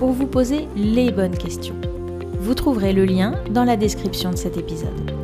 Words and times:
pour 0.00 0.12
vous 0.12 0.26
poser 0.26 0.66
les 0.76 1.12
bonnes 1.12 1.36
questions. 1.36 1.78
Vous 2.40 2.54
trouverez 2.54 2.94
le 2.94 3.04
lien 3.04 3.32
dans 3.50 3.64
la 3.64 3.76
description 3.76 4.30
de 4.30 4.36
cet 4.36 4.56
épisode. 4.56 5.14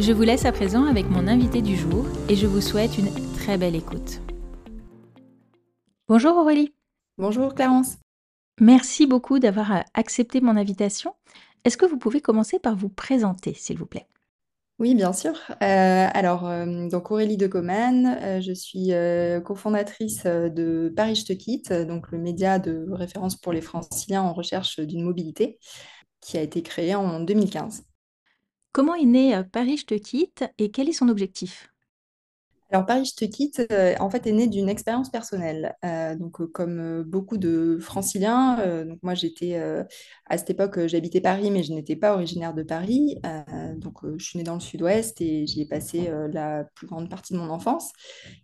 Je 0.00 0.14
vous 0.14 0.22
laisse 0.22 0.46
à 0.46 0.52
présent 0.52 0.86
avec 0.86 1.10
mon 1.10 1.28
invité 1.28 1.60
du 1.60 1.76
jour 1.76 2.06
et 2.30 2.34
je 2.34 2.46
vous 2.46 2.62
souhaite 2.62 2.96
une 2.96 3.10
très 3.34 3.58
belle 3.58 3.76
écoute. 3.76 4.22
Bonjour 6.08 6.38
Aurélie. 6.38 6.72
Bonjour 7.18 7.54
Clarence. 7.54 7.98
Merci 8.58 9.06
beaucoup 9.06 9.40
d'avoir 9.40 9.84
accepté 9.92 10.40
mon 10.40 10.56
invitation. 10.56 11.14
Est-ce 11.66 11.76
que 11.76 11.84
vous 11.84 11.98
pouvez 11.98 12.22
commencer 12.22 12.58
par 12.58 12.76
vous 12.76 12.88
présenter, 12.88 13.52
s'il 13.52 13.76
vous 13.76 13.84
plaît? 13.84 14.06
Oui, 14.78 14.94
bien 14.94 15.12
sûr. 15.12 15.34
Euh, 15.62 16.06
alors, 16.14 16.46
euh, 16.46 16.88
donc 16.88 17.10
Aurélie 17.10 17.36
de 17.36 17.48
Coman, 17.48 18.06
euh, 18.22 18.40
je 18.40 18.52
suis 18.52 18.90
cofondatrice 19.44 20.24
de 20.24 20.92
Paris 20.96 21.16
Je 21.16 21.24
te 21.24 21.32
quitte, 21.32 21.72
donc 21.72 22.10
le 22.12 22.18
média 22.18 22.58
de 22.60 22.86
référence 22.90 23.34
pour 23.36 23.52
les 23.52 23.60
franciliens 23.60 24.22
en 24.22 24.32
recherche 24.32 24.78
d'une 24.78 25.02
mobilité, 25.02 25.58
qui 26.20 26.38
a 26.38 26.42
été 26.42 26.62
créé 26.62 26.94
en 26.94 27.20
2015. 27.20 27.82
Comment 28.72 28.94
est 28.94 29.04
né 29.04 29.42
Paris 29.52 29.78
Je 29.78 29.86
te 29.86 29.94
quitte 29.94 30.44
et 30.58 30.70
quel 30.70 30.88
est 30.88 30.92
son 30.92 31.08
objectif? 31.08 31.70
Alors 32.70 32.84
Paris, 32.84 33.06
je 33.06 33.14
te 33.14 33.24
quitte, 33.24 33.62
euh, 33.72 33.94
en 33.98 34.10
fait, 34.10 34.26
est 34.26 34.32
né 34.32 34.46
d'une 34.46 34.68
expérience 34.68 35.10
personnelle. 35.10 35.74
Euh, 35.86 36.14
donc, 36.16 36.40
euh, 36.40 36.46
comme 36.46 37.02
beaucoup 37.02 37.38
de 37.38 37.78
franciliens, 37.80 38.84
donc 38.84 38.98
moi 39.02 39.14
j'étais 39.14 39.56
à 40.26 40.38
cette 40.38 40.50
époque, 40.50 40.86
j'habitais 40.86 41.20
Paris, 41.20 41.50
mais 41.50 41.62
je 41.62 41.72
n'étais 41.72 41.96
pas 41.96 42.12
originaire 42.14 42.54
de 42.54 42.62
Paris. 42.62 43.18
donc, 43.76 43.98
je 44.18 44.24
suis 44.24 44.38
née 44.38 44.44
dans 44.44 44.54
le 44.54 44.60
sud-ouest 44.60 45.20
et 45.20 45.46
j'y 45.46 45.62
ai 45.62 45.66
passé 45.66 46.10
la 46.32 46.64
plus 46.74 46.86
grande 46.86 47.08
partie 47.08 47.32
de 47.32 47.38
mon 47.38 47.50
enfance. 47.50 47.92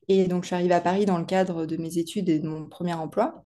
Et 0.09 0.27
donc, 0.27 0.45
je 0.45 0.49
suis 0.49 0.57
arrivée 0.57 0.75
à 0.75 0.81
Paris 0.81 1.05
dans 1.07 1.19
le 1.19 1.25
cadre 1.27 1.67
de 1.67 1.77
mes 1.77 1.99
études 1.99 2.29
et 2.29 2.39
de 2.39 2.49
mon 2.49 2.67
premier 2.67 2.95
emploi. 2.95 3.45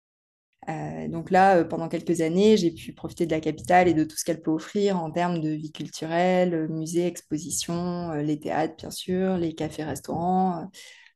Euh, 0.69 1.09
donc 1.09 1.31
là, 1.31 1.59
euh, 1.59 1.65
pendant 1.65 1.89
quelques 1.89 2.21
années, 2.21 2.57
j'ai 2.57 2.71
pu 2.71 2.93
profiter 2.93 3.27
de 3.27 3.31
la 3.31 3.41
capitale 3.41 3.89
et 3.89 3.95
de 3.95 4.05
tout 4.05 4.17
ce 4.17 4.25
qu'elle 4.25 4.43
peut 4.43 4.51
offrir 4.51 5.03
en 5.03 5.11
termes 5.11 5.41
de 5.41 5.49
vie 5.49 5.73
culturelle, 5.73 6.55
euh, 6.55 6.69
musées, 6.69 7.07
expositions, 7.07 8.13
les 8.13 8.39
théâtres, 8.39 8.77
bien 8.77 8.91
sûr, 8.91 9.37
les 9.39 9.55
cafés, 9.55 9.85
restaurants. 9.85 10.71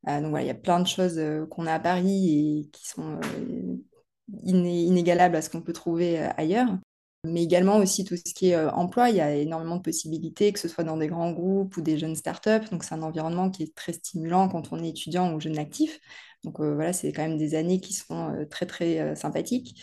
donc 0.07 0.31
voilà, 0.31 0.43
il 0.43 0.47
y 0.49 0.51
a 0.51 0.55
plein 0.55 0.81
de 0.81 0.87
choses 0.87 1.21
qu'on 1.51 1.67
a 1.67 1.75
à 1.75 1.81
Paris 1.81 2.61
et 2.63 2.71
qui 2.71 2.89
sont 2.89 3.21
inégalables 4.45 5.37
à 5.37 5.43
ce 5.43 5.51
qu'on 5.51 5.63
peut 5.63 5.73
trouver 5.73 6.19
ailleurs. 6.37 6.69
Mais 7.25 7.43
également 7.43 7.79
aussi 7.79 8.05
tout 8.05 8.17
ce 8.17 8.35
qui 8.35 8.51
est 8.51 8.67
emploi, 8.67 9.09
il 9.09 9.17
y 9.17 9.21
a 9.21 9.35
énormément 9.35 9.77
de 9.77 9.83
possibilités, 9.83 10.53
que 10.53 10.61
ce 10.61 10.69
soit 10.69 10.85
dans 10.85 10.99
des 10.99 11.09
grands 11.09 11.33
groupes 11.33 11.77
ou 11.77 11.81
des 11.81 11.99
jeunes 11.99 12.17
startups. 12.17 12.69
Donc 12.71 12.85
c'est 12.85 12.95
un 12.95 13.03
environnement 13.03 13.51
qui 13.51 13.63
est 13.63 13.75
très 13.75 13.95
stimulant 13.95 14.49
quand 14.49 14.73
on 14.73 14.83
est 14.83 14.91
étudiant 14.91 15.35
ou 15.35 15.41
jeune 15.41 15.59
actif. 15.59 16.01
Donc 16.45 16.61
euh, 16.61 16.75
voilà, 16.75 16.93
c'est 16.93 17.13
quand 17.13 17.23
même 17.23 17.39
des 17.39 17.55
années 17.55 17.81
qui 17.81 17.95
sont 17.95 18.31
euh, 18.35 18.45
très 18.47 18.67
très 18.67 19.01
euh, 19.01 19.15
sympathiques. 19.15 19.83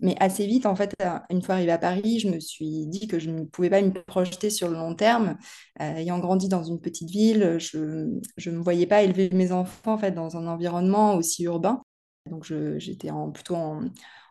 Mais 0.00 0.16
assez 0.20 0.46
vite, 0.46 0.64
en 0.64 0.74
fait, 0.74 0.94
une 1.28 1.42
fois 1.42 1.56
arrivée 1.56 1.72
à 1.72 1.76
Paris, 1.78 2.18
je 2.18 2.28
me 2.28 2.40
suis 2.40 2.86
dit 2.86 3.06
que 3.08 3.18
je 3.18 3.28
ne 3.30 3.44
pouvais 3.44 3.68
pas 3.68 3.82
me 3.82 3.92
projeter 3.92 4.48
sur 4.48 4.68
le 4.68 4.74
long 4.74 4.94
terme. 4.94 5.36
ayant 5.78 6.18
grandi 6.18 6.48
dans 6.48 6.64
une 6.64 6.80
petite 6.80 7.10
ville, 7.10 7.56
je 7.58 7.78
ne 7.78 8.56
me 8.56 8.62
voyais 8.62 8.86
pas 8.86 9.02
élever 9.02 9.28
mes 9.34 9.52
enfants 9.52 9.92
en 9.92 9.98
fait, 9.98 10.12
dans 10.12 10.38
un 10.38 10.46
environnement 10.46 11.14
aussi 11.16 11.44
urbain. 11.44 11.82
Donc 12.24 12.50
j'étais 12.78 13.10
plutôt 13.34 13.56
en, 13.56 13.82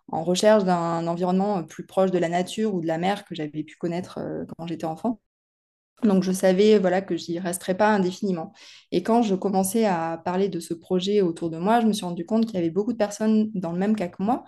en 0.07 0.24
recherche 0.24 0.63
d'un 0.63 1.06
environnement 1.06 1.63
plus 1.63 1.85
proche 1.85 2.09
de 2.09 2.18
la 2.18 2.29
nature 2.29 2.74
ou 2.74 2.81
de 2.81 2.88
la 2.88 2.97
mer 2.97 3.24
que 3.25 3.35
j'avais 3.35 3.63
pu 3.63 3.75
connaître 3.78 4.19
quand 4.57 4.66
j'étais 4.66 4.85
enfant. 4.85 5.19
Donc 6.03 6.23
je 6.23 6.31
savais 6.31 6.79
voilà 6.79 7.01
que 7.01 7.16
j'y 7.16 7.39
resterais 7.39 7.75
pas 7.75 7.89
indéfiniment. 7.89 8.53
Et 8.91 9.03
quand 9.03 9.22
je 9.22 9.35
commençais 9.35 9.85
à 9.85 10.22
parler 10.23 10.50
de 10.50 10.59
ce 10.59 10.73
projet 10.73 11.22
autour 11.22 11.50
de 11.50 11.57
moi, 11.57 11.79
je 11.81 11.88
me 11.88 11.94
suis 11.94 12.06
rendu 12.06 12.25
compte 12.25 12.45
qu'il 12.45 12.56
y 12.56 12.57
avait 12.57 12.69
beaucoup 12.69 12.94
de 12.94 12.97
personnes 12.97 13.51
dans 13.53 13.72
le 13.72 13.79
même 13.79 13.95
cas 13.95 14.07
que 14.07 14.22
moi 14.23 14.44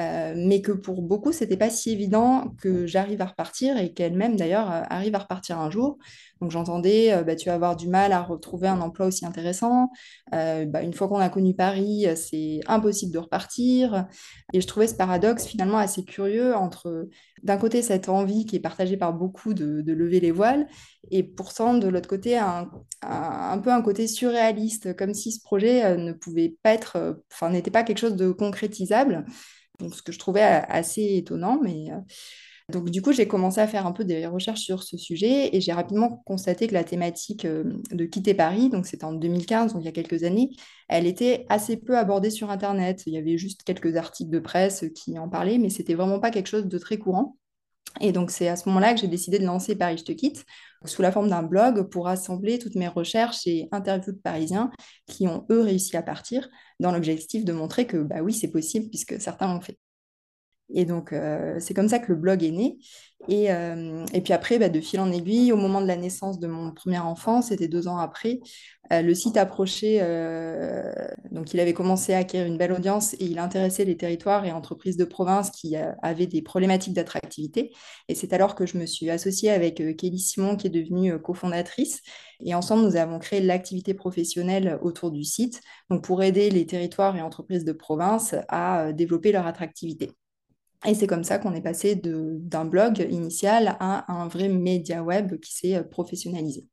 euh, 0.00 0.34
mais 0.36 0.62
que 0.62 0.72
pour 0.72 1.02
beaucoup, 1.02 1.32
c'était 1.32 1.56
pas 1.56 1.68
si 1.68 1.90
évident 1.90 2.54
que 2.60 2.86
j'arrive 2.86 3.20
à 3.20 3.26
repartir 3.26 3.76
et 3.76 3.92
qu'elle-même 3.92 4.36
d'ailleurs 4.36 4.70
euh, 4.70 4.82
arrive 4.88 5.14
à 5.14 5.18
repartir 5.18 5.58
un 5.58 5.70
jour. 5.70 5.98
Donc 6.40 6.50
j'entendais, 6.50 7.12
euh, 7.12 7.22
bah, 7.22 7.36
tu 7.36 7.48
vas 7.48 7.54
avoir 7.54 7.76
du 7.76 7.88
mal 7.88 8.12
à 8.12 8.22
retrouver 8.22 8.68
un 8.68 8.80
emploi 8.80 9.06
aussi 9.06 9.26
intéressant. 9.26 9.90
Bah, 10.32 10.82
une 10.82 10.94
fois 10.94 11.08
qu'on 11.08 11.18
a 11.18 11.28
connu 11.28 11.54
Paris, 11.54 12.06
c'est 12.16 12.60
impossible 12.66 13.12
de 13.12 13.18
repartir. 13.18 14.06
Et 14.52 14.60
je 14.60 14.66
trouvais 14.66 14.86
ce 14.86 14.94
paradoxe 14.94 15.46
finalement 15.46 15.78
assez 15.78 16.04
curieux 16.04 16.54
entre 16.54 17.08
d'un 17.42 17.56
côté 17.56 17.82
cette 17.82 18.08
envie 18.08 18.46
qui 18.46 18.56
est 18.56 18.60
partagée 18.60 18.96
par 18.96 19.12
beaucoup 19.12 19.54
de, 19.54 19.82
lever 19.86 20.20
les 20.20 20.30
voiles 20.30 20.66
et 21.10 21.22
pourtant 21.22 21.74
de 21.74 21.88
l'autre 21.88 22.08
côté 22.08 22.38
un, 22.38 22.70
un, 23.02 23.58
peu 23.58 23.70
un 23.70 23.82
côté 23.82 24.06
surréaliste, 24.06 24.96
comme 24.96 25.14
si 25.14 25.32
ce 25.32 25.42
projet 25.42 25.96
ne 25.96 26.12
pouvait 26.12 26.56
pas 26.62 26.72
être, 26.72 27.22
enfin 27.32 27.50
n'était 27.50 27.70
pas 27.70 27.82
quelque 27.82 27.98
chose 27.98 28.16
de 28.16 28.30
concrétisable. 28.30 29.24
Donc, 29.80 29.94
ce 29.94 30.02
que 30.02 30.12
je 30.12 30.18
trouvais 30.18 30.42
assez 30.42 31.16
étonnant. 31.16 31.60
Mais, 31.62 31.90
euh, 31.92 31.96
Donc, 32.70 32.90
du 32.90 33.02
coup, 33.02 33.12
j'ai 33.12 33.26
commencé 33.28 33.60
à 33.60 33.66
faire 33.68 33.86
un 33.86 33.92
peu 33.92 34.04
des 34.04 34.26
recherches 34.26 34.60
sur 34.60 34.82
ce 34.84 34.96
sujet 34.96 35.54
et 35.56 35.60
j'ai 35.60 35.72
rapidement 35.72 36.22
constaté 36.26 36.68
que 36.68 36.74
la 36.74 36.84
thématique 36.84 37.44
euh, 37.44 37.64
de 37.92 38.04
quitter 38.06 38.34
Paris, 38.34 38.70
donc 38.70 38.86
c'était 38.86 39.04
en 39.04 39.12
2015, 39.12 39.72
donc 39.74 39.82
il 39.82 39.86
y 39.86 39.88
a 39.88 39.92
quelques 39.92 40.24
années, 40.24 40.50
elle 40.88 41.06
était 41.06 41.46
assez 41.48 41.76
peu 41.78 41.98
abordée 41.98 42.30
sur 42.30 42.50
Internet. 42.50 43.02
Il 43.06 43.14
y 43.14 43.18
avait 43.18 43.38
juste 43.38 43.64
quelques 43.64 43.96
articles 43.96 44.30
de 44.30 44.38
presse 44.40 44.84
qui 44.94 45.18
en 45.18 45.28
parlaient, 45.28 45.58
mais 45.58 45.70
c'était 45.70 45.94
vraiment 45.94 46.20
pas 46.20 46.30
quelque 46.30 46.48
chose 46.48 46.66
de 46.66 46.78
très 46.78 46.98
courant. 46.98 47.36
Et 48.00 48.12
donc, 48.12 48.30
c'est 48.30 48.48
à 48.48 48.56
ce 48.56 48.68
moment-là 48.68 48.94
que 48.94 49.00
j'ai 49.00 49.08
décidé 49.08 49.38
de 49.38 49.44
lancer 49.44 49.76
Paris 49.76 49.98
Je 49.98 50.04
te 50.04 50.12
quitte 50.12 50.44
sous 50.84 51.02
la 51.02 51.12
forme 51.12 51.28
d'un 51.28 51.42
blog 51.42 51.88
pour 51.90 52.06
rassembler 52.06 52.58
toutes 52.58 52.74
mes 52.74 52.88
recherches 52.88 53.46
et 53.46 53.68
interviews 53.72 54.12
de 54.12 54.18
Parisiens 54.18 54.70
qui 55.06 55.26
ont, 55.28 55.46
eux, 55.50 55.60
réussi 55.60 55.96
à 55.96 56.02
partir 56.02 56.48
dans 56.78 56.92
l'objectif 56.92 57.44
de 57.44 57.52
montrer 57.52 57.86
que, 57.86 57.98
bah 57.98 58.22
oui, 58.22 58.32
c'est 58.32 58.50
possible 58.50 58.88
puisque 58.88 59.20
certains 59.20 59.52
l'ont 59.52 59.60
fait. 59.60 59.78
Et 60.74 60.84
donc, 60.84 61.12
euh, 61.12 61.56
c'est 61.58 61.74
comme 61.74 61.88
ça 61.88 61.98
que 61.98 62.12
le 62.12 62.16
blog 62.18 62.44
est 62.44 62.50
né. 62.50 62.78
Et, 63.28 63.52
euh, 63.52 64.04
puis 64.24 64.32
après, 64.32 64.58
bah, 64.58 64.68
de 64.68 64.80
fil 64.80 65.00
en 65.00 65.12
aiguille, 65.12 65.52
au 65.52 65.56
moment 65.56 65.80
de 65.82 65.86
la 65.86 65.96
naissance 65.96 66.38
de 66.38 66.46
mon 66.46 66.72
premier 66.72 66.98
enfant, 66.98 67.42
c'était 67.42 67.68
deux 67.68 67.86
ans 67.86 67.98
après, 67.98 68.40
euh, 68.92 69.02
le 69.02 69.14
site 69.14 69.36
approchait, 69.36 69.98
donc 71.30 71.52
il 71.52 71.60
avait 71.60 71.74
commencé 71.74 72.14
à 72.14 72.18
acquérir 72.18 72.46
une 72.46 72.56
belle 72.58 72.72
audience 72.72 73.14
et 73.14 73.24
il 73.24 73.38
intéressait 73.38 73.84
les 73.84 73.96
territoires 73.96 74.44
et 74.46 74.52
entreprises 74.52 74.96
de 74.96 75.04
province 75.04 75.50
qui 75.50 75.76
avaient 76.02 76.26
des 76.26 76.42
problématiques 76.42 76.94
d'attractivité. 76.94 77.72
Et 78.08 78.14
c'est 78.14 78.32
alors 78.32 78.54
que 78.54 78.66
je 78.66 78.78
me 78.78 78.86
suis 78.86 79.10
associée 79.10 79.50
avec 79.50 79.76
Kelly 79.96 80.18
Simon, 80.18 80.56
qui 80.56 80.66
est 80.66 80.70
devenue 80.70 81.20
cofondatrice. 81.20 82.00
Et 82.40 82.54
ensemble, 82.54 82.82
nous 82.84 82.96
avons 82.96 83.18
créé 83.18 83.40
l'activité 83.40 83.94
professionnelle 83.94 84.78
autour 84.82 85.12
du 85.12 85.24
site, 85.24 85.60
donc 85.90 86.02
pour 86.02 86.22
aider 86.22 86.50
les 86.50 86.66
territoires 86.66 87.16
et 87.16 87.22
entreprises 87.22 87.64
de 87.64 87.72
province 87.72 88.34
à 88.48 88.92
développer 88.92 89.30
leur 89.30 89.46
attractivité. 89.46 90.10
Et 90.86 90.94
c'est 90.94 91.06
comme 91.06 91.24
ça 91.24 91.38
qu'on 91.38 91.54
est 91.54 91.60
passé 91.60 91.94
d'un 91.94 92.64
blog 92.64 93.06
initial 93.10 93.76
à 93.80 94.10
un 94.10 94.28
vrai 94.28 94.48
média 94.48 95.02
web 95.02 95.38
qui 95.38 95.54
s'est 95.54 95.76
euh, 95.76 95.82
professionnalisé. 95.82 96.66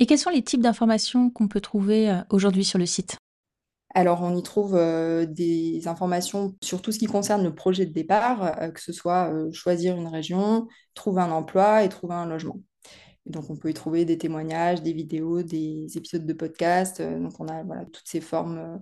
Et 0.00 0.06
quels 0.06 0.18
sont 0.18 0.30
les 0.30 0.42
types 0.42 0.62
d'informations 0.62 1.30
qu'on 1.30 1.46
peut 1.46 1.60
trouver 1.60 2.10
euh, 2.10 2.20
aujourd'hui 2.30 2.64
sur 2.64 2.78
le 2.78 2.86
site? 2.86 3.16
Alors, 3.94 4.22
on 4.22 4.34
y 4.34 4.42
trouve 4.42 4.74
euh, 4.74 5.26
des 5.26 5.86
informations 5.86 6.56
sur 6.62 6.82
tout 6.82 6.90
ce 6.90 6.98
qui 6.98 7.06
concerne 7.06 7.44
le 7.44 7.54
projet 7.54 7.86
de 7.86 7.92
départ, 7.92 8.72
que 8.72 8.80
ce 8.80 8.92
soit 8.92 9.32
choisir 9.52 9.96
une 9.96 10.08
région, 10.08 10.66
trouver 10.94 11.22
un 11.22 11.30
emploi 11.30 11.84
et 11.84 11.88
trouver 11.88 12.14
un 12.14 12.26
logement. 12.26 12.58
donc, 13.26 13.50
on 13.50 13.56
peut 13.56 13.70
y 13.70 13.74
trouver 13.74 14.04
des 14.04 14.18
témoignages, 14.18 14.82
des 14.82 14.92
vidéos, 14.94 15.42
des 15.42 15.86
épisodes 15.94 16.26
de 16.26 16.32
podcast. 16.32 17.00
donc, 17.00 17.38
on 17.38 17.46
a 17.46 17.62
voilà, 17.62 17.84
toutes 17.84 18.08
ces 18.08 18.20
formes 18.20 18.80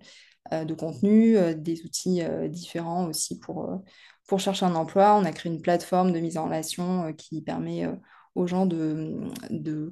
de 0.51 0.75
contenu, 0.75 1.37
des 1.57 1.85
outils 1.85 2.23
différents 2.49 3.07
aussi 3.07 3.39
pour, 3.39 3.83
pour 4.27 4.41
chercher 4.41 4.67
un 4.67 4.75
emploi, 4.75 5.17
on 5.17 5.25
a 5.25 5.33
créé 5.33 5.53
une 5.53 5.63
plateforme 5.63 6.13
de 6.13 6.21
mise 6.21 6.39
en 6.39 6.45
relation 6.45 7.05
euh, 7.05 7.13
qui 7.13 7.43
permet 7.43 7.85
euh, 7.85 7.95
aux 8.35 8.47
gens 8.47 8.67
de, 8.67 9.29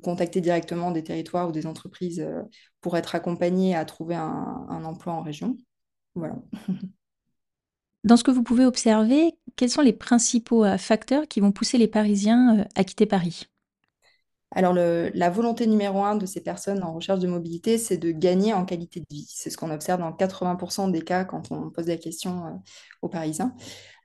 contacter 0.02 0.40
directement 0.40 0.92
des 0.92 1.04
territoires 1.04 1.48
ou 1.48 1.52
des 1.52 1.66
entreprises 1.66 2.20
euh, 2.20 2.42
pour 2.80 2.96
être 2.96 3.14
accompagnés 3.14 3.76
à 3.76 3.84
trouver 3.84 4.14
un, 4.14 4.84
emploi 4.84 5.12
en 5.12 5.22
région. 5.22 5.56
Dans 8.04 8.16
ce 8.16 8.24
que 8.24 8.30
vous 8.30 8.42
pouvez 8.42 8.64
observer, 8.64 9.34
quels 9.56 9.68
sont 9.68 9.82
les 9.82 9.92
principaux 9.92 10.64
facteurs 10.78 11.28
qui 11.28 11.40
vont 11.40 11.52
pousser 11.52 11.76
les 11.76 11.86
Parisiens 11.86 12.66
à 12.74 12.84
quitter 12.84 13.04
Paris? 13.04 13.49
Alors, 14.52 14.74
la 14.74 15.30
volonté 15.30 15.66
numéro 15.68 16.02
un 16.02 16.16
de 16.16 16.26
ces 16.26 16.40
personnes 16.40 16.82
en 16.82 16.92
recherche 16.92 17.20
de 17.20 17.28
mobilité, 17.28 17.78
c'est 17.78 17.98
de 17.98 18.10
gagner 18.10 18.52
en 18.52 18.64
qualité 18.64 18.98
de 18.98 19.06
vie. 19.08 19.26
C'est 19.28 19.48
ce 19.48 19.56
qu'on 19.56 19.70
observe 19.70 20.00
dans 20.00 20.10
80% 20.12 20.90
des 20.90 21.02
cas 21.02 21.24
quand 21.24 21.52
on 21.52 21.70
pose 21.70 21.86
la 21.86 21.96
question 21.96 22.46
euh, 22.46 22.50
aux 23.02 23.08
Parisiens. 23.08 23.54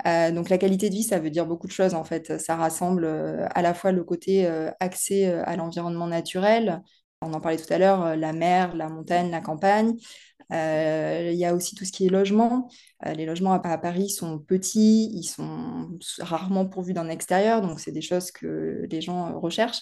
Euh, 0.06 0.32
donc, 0.32 0.50
la 0.50 0.60
qualité 0.60 0.90
de 0.90 0.96
vie, 0.96 1.04
ça 1.04 1.18
veut 1.18 1.32
dire 1.32 1.48
beaucoup 1.48 1.66
de 1.66 1.72
choses 1.72 1.96
en 1.96 2.04
fait. 2.04 2.40
Ça 2.40 2.56
rassemble 2.56 3.06
euh, 3.06 3.48
à 3.56 3.64
la 3.64 3.74
fois 3.74 3.92
le 3.92 4.04
côté 4.04 4.46
accès 4.80 5.26
à 5.26 5.56
l'environnement 5.56 6.08
naturel. 6.08 6.84
On 7.22 7.34
en 7.34 7.42
parlait 7.42 7.58
tout 7.58 7.74
à 7.74 7.80
l'heure, 7.80 8.16
la 8.16 8.32
mer, 8.32 8.76
la 8.76 8.88
montagne, 8.88 9.32
la 9.32 9.42
campagne. 9.42 9.96
Il 10.52 11.34
y 11.34 11.46
a 11.46 11.56
aussi 11.56 11.74
tout 11.74 11.86
ce 11.86 11.92
qui 11.92 12.06
est 12.06 12.10
logement. 12.10 12.70
Les 13.04 13.26
logements 13.26 13.54
à, 13.54 13.68
à 13.68 13.78
Paris 13.80 14.12
sont 14.12 14.38
petits, 14.38 15.10
ils 15.12 15.24
sont 15.24 15.90
rarement 16.20 16.68
pourvus 16.68 16.94
d'un 16.94 17.10
extérieur, 17.10 17.62
donc 17.62 17.80
c'est 17.80 17.92
des 17.92 18.02
choses 18.02 18.30
que 18.30 18.86
les 18.92 19.02
gens 19.02 19.40
recherchent. 19.40 19.82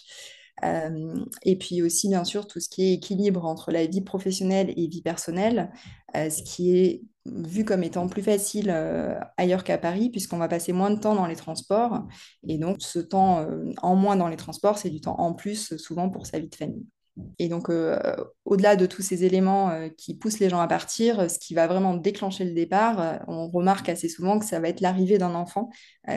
Et 0.62 1.58
puis 1.58 1.82
aussi, 1.82 2.08
bien 2.10 2.24
sûr, 2.24 2.48
tout 2.48 2.60
ce 2.60 2.70
qui 2.70 2.84
est 2.84 2.94
équilibre 2.94 3.46
entre 3.46 3.72
la 3.72 3.86
vie 3.86 4.02
professionnelle 4.02 4.74
et 4.78 4.88
vie 4.88 5.02
personnelle, 5.02 5.72
ce 6.14 6.44
qui 6.44 6.78
est 6.78 7.02
vu 7.26 7.66
comme 7.66 7.84
étant 7.84 8.08
plus 8.08 8.22
facile 8.22 8.70
ailleurs 9.38 9.64
qu'à 9.64 9.78
Paris, 9.78 10.10
puisqu'on 10.10 10.38
va 10.38 10.48
passer 10.48 10.74
moins 10.74 10.92
de 10.92 11.00
temps 11.00 11.16
dans 11.16 11.28
les 11.28 11.36
transports. 11.36 12.04
Et 12.48 12.58
donc, 12.58 12.82
ce 12.82 13.00
temps 13.00 13.46
en 13.82 13.96
moins 13.96 14.16
dans 14.16 14.28
les 14.28 14.38
transports, 14.38 14.78
c'est 14.78 14.90
du 14.90 15.02
temps 15.02 15.20
en 15.20 15.34
plus, 15.34 15.76
souvent 15.78 16.10
pour 16.10 16.28
sa 16.28 16.40
vie 16.40 16.50
de 16.50 16.56
famille. 16.56 16.86
Et 17.38 17.48
donc, 17.48 17.70
euh, 17.70 18.00
au-delà 18.46 18.76
de 18.76 18.86
tous 18.86 19.02
ces 19.04 19.24
éléments 19.24 19.70
euh, 19.70 19.90
qui 19.90 20.18
poussent 20.18 20.40
les 20.40 20.50
gens 20.50 20.60
à 20.62 20.68
partir, 20.68 21.30
ce 21.30 21.38
qui 21.38 21.54
va 21.54 21.68
vraiment 21.68 21.94
déclencher 21.96 22.44
le 22.44 22.54
départ, 22.54 23.00
euh, 23.00 23.18
on 23.28 23.48
remarque 23.50 23.90
assez 23.90 24.10
souvent 24.10 24.40
que 24.40 24.46
ça 24.46 24.60
va 24.60 24.70
être 24.70 24.82
l'arrivée 24.82 25.18
d'un 25.18 25.36
enfant 25.36 25.70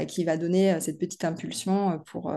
qui 0.08 0.24
va 0.24 0.36
donner 0.36 0.80
cette 0.80 0.98
petite 0.98 1.24
impulsion 1.24 2.00
pour, 2.06 2.32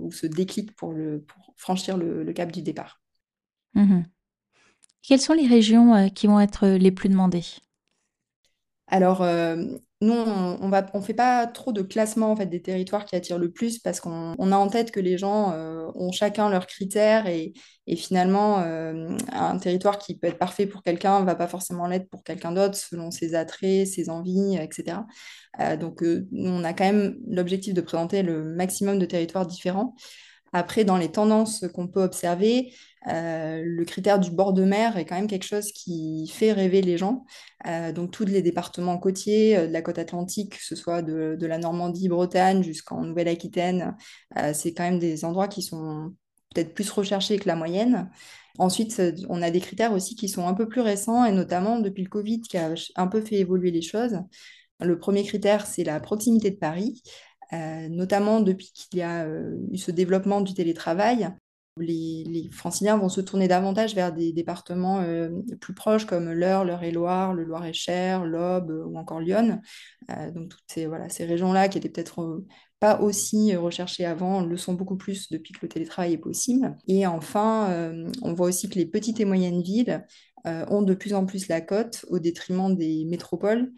ou 0.00 0.10
ce 0.10 0.26
déclic 0.26 0.74
pour, 0.74 0.92
le, 0.92 1.20
pour 1.22 1.54
franchir 1.56 1.96
le, 1.96 2.24
le 2.24 2.32
cap 2.32 2.50
du 2.50 2.62
départ. 2.62 3.00
Mhm. 3.74 4.04
Quelles 5.02 5.20
sont 5.20 5.34
les 5.34 5.46
régions 5.46 6.08
qui 6.10 6.26
vont 6.26 6.40
être 6.40 6.66
les 6.66 6.90
plus 6.90 7.08
demandées? 7.08 7.44
Alors, 8.86 9.22
euh, 9.22 9.56
nous, 10.02 10.14
on 10.14 10.58
on 10.94 11.02
fait 11.02 11.14
pas 11.14 11.46
trop 11.46 11.72
de 11.72 11.82
classement 11.82 12.32
en 12.32 12.36
fait, 12.36 12.46
des 12.46 12.62
territoires 12.62 13.04
qui 13.04 13.16
attirent 13.16 13.38
le 13.38 13.50
plus 13.50 13.78
parce 13.78 14.00
qu'on 14.00 14.34
on 14.38 14.52
a 14.52 14.56
en 14.56 14.68
tête 14.68 14.92
que 14.92 15.00
les 15.00 15.18
gens 15.18 15.52
euh, 15.52 15.90
ont 15.94 16.10
chacun 16.10 16.48
leurs 16.48 16.66
critères 16.66 17.26
et, 17.26 17.52
finalement, 17.96 18.60
euh, 18.60 19.08
un 19.32 19.58
territoire 19.58 19.98
qui 19.98 20.16
peut 20.16 20.28
être 20.28 20.38
parfait 20.38 20.66
pour 20.66 20.82
quelqu'un 20.82 21.20
ne 21.20 21.26
va 21.26 21.34
pas 21.34 21.48
forcément 21.48 21.86
l'être 21.86 22.08
pour 22.08 22.22
quelqu'un 22.22 22.52
d'autre 22.52 22.76
selon 22.76 23.10
ses 23.10 23.34
attraits, 23.34 23.86
ses 23.86 24.08
envies, 24.08 24.56
etc. 24.56 24.98
Euh, 25.60 25.76
donc, 25.76 26.02
on 26.32 26.64
a 26.64 26.72
quand 26.72 26.84
même 26.84 27.16
l'objectif 27.28 27.74
de 27.74 27.80
présenter 27.80 28.22
le 28.22 28.44
maximum 28.44 28.98
de 28.98 29.06
territoires 29.06 29.46
différents. 29.46 29.94
Après, 30.52 30.84
dans 30.84 30.96
les 30.96 31.10
tendances 31.12 31.64
qu'on 31.74 31.88
peut 31.88 32.02
observer, 32.02 32.72
euh, 33.08 33.62
le 33.64 33.84
critère 33.84 34.18
du 34.18 34.30
bord 34.30 34.52
de 34.52 34.62
mer 34.62 34.96
est 34.98 35.06
quand 35.06 35.14
même 35.14 35.26
quelque 35.26 35.46
chose 35.46 35.72
qui 35.72 36.30
fait 36.32 36.52
rêver 36.52 36.82
les 36.82 36.98
gens. 36.98 37.24
Euh, 37.66 37.92
donc, 37.92 38.10
tous 38.10 38.24
les 38.24 38.42
départements 38.42 38.98
côtiers 38.98 39.56
euh, 39.56 39.66
de 39.66 39.72
la 39.72 39.82
côte 39.82 39.98
atlantique, 39.98 40.58
que 40.58 40.64
ce 40.64 40.76
soit 40.76 41.02
de, 41.02 41.46
la 41.46 41.58
Normandie, 41.58 42.08
Bretagne 42.08 42.62
jusqu'en 42.62 43.02
Nouvelle-Aquitaine, 43.02 43.96
c'est 44.52 44.74
quand 44.74 44.84
même 44.84 44.98
des 44.98 45.24
endroits 45.24 45.48
qui 45.48 45.62
sont 45.62 46.14
peut-être 46.54 46.74
plus 46.74 46.90
recherchés 46.90 47.38
que 47.38 47.48
la 47.48 47.56
moyenne. 47.56 48.10
Ensuite, 48.58 49.00
on 49.28 49.42
a 49.42 49.50
des 49.50 49.60
critères 49.60 49.92
aussi 49.92 50.14
qui 50.14 50.28
sont 50.28 50.46
un 50.46 50.54
peu 50.54 50.68
plus 50.68 50.80
récents 50.80 51.24
et 51.24 51.32
notamment 51.32 51.78
depuis 51.80 52.02
le 52.02 52.08
Covid 52.08 52.42
qui 52.42 52.56
a 52.58 52.74
un 52.96 53.06
peu 53.06 53.20
fait 53.20 53.36
évoluer 53.36 53.70
les 53.70 53.82
choses. 53.82 54.18
Le 54.80 54.98
premier 54.98 55.24
critère, 55.24 55.66
c'est 55.66 55.84
la 55.84 56.00
proximité 56.00 56.50
de 56.50 56.56
Paris. 56.56 57.02
Notamment 57.52 58.40
depuis 58.40 58.70
qu'il 58.72 59.00
y 59.00 59.02
a 59.02 59.26
eu 59.26 59.78
ce 59.78 59.90
développement 59.90 60.40
du 60.40 60.54
télétravail. 60.54 61.30
Les, 61.80 62.48
franciliens 62.52 62.96
vont 62.96 63.08
se 63.08 63.20
tourner 63.20 63.48
davantage 63.48 63.94
vers 63.94 64.12
des 64.12 64.32
départements 64.32 65.00
euh, 65.00 65.30
plus 65.60 65.74
proches 65.74 66.04
comme 66.04 66.30
l'Eure, 66.30 66.64
l'Eure-et-Loire, 66.64 67.34
le 67.34 67.44
Loir-et-Cher, 67.44 68.24
l'Aube 68.24 68.70
euh, 68.70 68.84
ou 68.84 68.98
encore 68.98 69.20
Lyon. 69.20 69.60
Euh, 70.10 70.30
donc 70.30 70.50
toutes 70.50 70.64
ces, 70.66 70.86
voilà, 70.86 71.08
ces 71.08 71.24
régions-là 71.24 71.68
qui 71.68 71.78
étaient 71.78 71.88
peut-être 71.88 72.42
pas 72.78 73.00
aussi 73.00 73.54
recherchées 73.56 74.06
avant, 74.06 74.40
le 74.40 74.56
sont 74.56 74.74
beaucoup 74.74 74.96
plus 74.96 75.28
depuis 75.30 75.52
que 75.52 75.60
le 75.62 75.68
télétravail 75.68 76.14
est 76.14 76.18
possible. 76.18 76.76
Et 76.88 77.06
enfin, 77.06 77.92
on 78.22 78.32
voit 78.32 78.46
aussi 78.46 78.70
que 78.70 78.76
les 78.76 78.86
petites 78.86 79.20
et 79.20 79.26
moyennes 79.26 79.60
villes 79.60 80.06
ont 80.46 80.80
de 80.80 80.94
plus 80.94 81.12
en 81.12 81.26
plus 81.26 81.48
la 81.48 81.60
cote 81.60 82.06
au 82.08 82.18
détriment 82.18 82.74
des 82.74 83.04
métropoles 83.04 83.70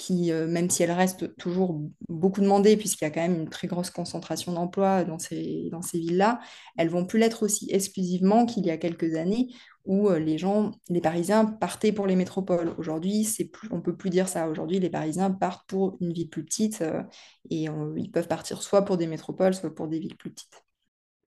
qui, 0.00 0.32
euh, 0.32 0.46
même 0.46 0.70
si 0.70 0.82
elles 0.82 0.90
restent 0.92 1.36
toujours 1.36 1.78
beaucoup 2.08 2.40
demandées, 2.40 2.78
puisqu'il 2.78 3.04
y 3.04 3.06
a 3.06 3.10
quand 3.10 3.20
même 3.20 3.42
une 3.42 3.50
très 3.50 3.68
grosse 3.68 3.90
concentration 3.90 4.52
d'emplois 4.52 5.04
dans 5.04 5.18
ces, 5.18 5.68
dans 5.70 5.82
ces 5.82 5.98
villes-là, 5.98 6.40
elles 6.78 6.88
vont 6.88 7.04
plus 7.04 7.18
l'être 7.18 7.42
aussi 7.42 7.68
exclusivement 7.70 8.46
qu'il 8.46 8.64
y 8.64 8.70
a 8.70 8.78
quelques 8.78 9.14
années 9.14 9.48
où 9.84 10.08
euh, 10.08 10.18
les 10.18 10.38
gens, 10.38 10.70
les 10.88 11.02
Parisiens 11.02 11.44
partaient 11.44 11.92
pour 11.92 12.06
les 12.06 12.16
métropoles. 12.16 12.74
Aujourd'hui, 12.78 13.24
c'est 13.24 13.44
plus, 13.44 13.68
on 13.72 13.82
peut 13.82 13.94
plus 13.94 14.08
dire 14.08 14.26
ça. 14.26 14.48
Aujourd'hui, 14.48 14.80
les 14.80 14.88
Parisiens 14.88 15.30
partent 15.30 15.68
pour 15.68 15.98
une 16.00 16.14
ville 16.14 16.30
plus 16.30 16.44
petite 16.44 16.80
euh, 16.80 17.02
et 17.50 17.66
ils 17.96 18.10
peuvent 18.10 18.28
partir 18.28 18.62
soit 18.62 18.86
pour 18.86 18.96
des 18.96 19.06
métropoles, 19.06 19.54
soit 19.54 19.74
pour 19.74 19.86
des 19.88 19.98
villes 19.98 20.16
plus 20.16 20.30
petites. 20.30 20.64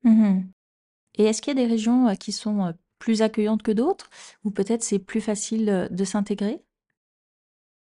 Mhm. 0.04 0.52
Et 1.16 1.26
est-ce 1.26 1.44
qu'il 1.44 1.56
y 1.56 1.62
a 1.62 1.64
des 1.64 1.72
régions 1.72 2.16
qui 2.16 2.32
sont 2.32 2.74
plus 2.98 3.22
accueillantes 3.22 3.62
que 3.62 3.72
d'autres, 3.72 4.10
ou 4.44 4.50
peut-être 4.50 4.82
c'est 4.82 4.98
plus 4.98 5.22
facile 5.22 5.90
de 5.92 6.04
s'intégrer? 6.06 6.64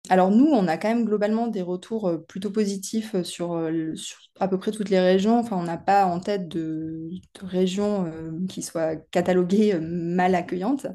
Alors 0.10 0.30
nous, 0.32 0.46
on 0.46 0.68
a 0.68 0.78
quand 0.78 0.88
même 0.88 1.06
globalement 1.06 1.48
des 1.48 1.62
retours 1.62 2.08
euh, 2.08 2.18
plutôt 2.18 2.52
positifs 2.52 3.16
euh, 3.16 3.24
sur, 3.24 3.54
euh, 3.54 3.96
sur 3.96 4.20
à 4.40 4.48
peu 4.48 4.60
près 4.60 4.72
toutes 4.72 4.90
les 4.90 5.00
régions. 5.00 5.40
Enfin, 5.40 5.58
on 5.58 5.64
n'a 5.64 5.78
pas 5.78 6.06
en 6.06 6.20
tête 6.20 6.48
de, 6.48 7.10
régions 7.42 8.12
qui 8.50 8.62
soient 8.62 8.96
cataloguées 8.96 9.80
mal 9.80 10.36
accueillantes. 10.36 10.88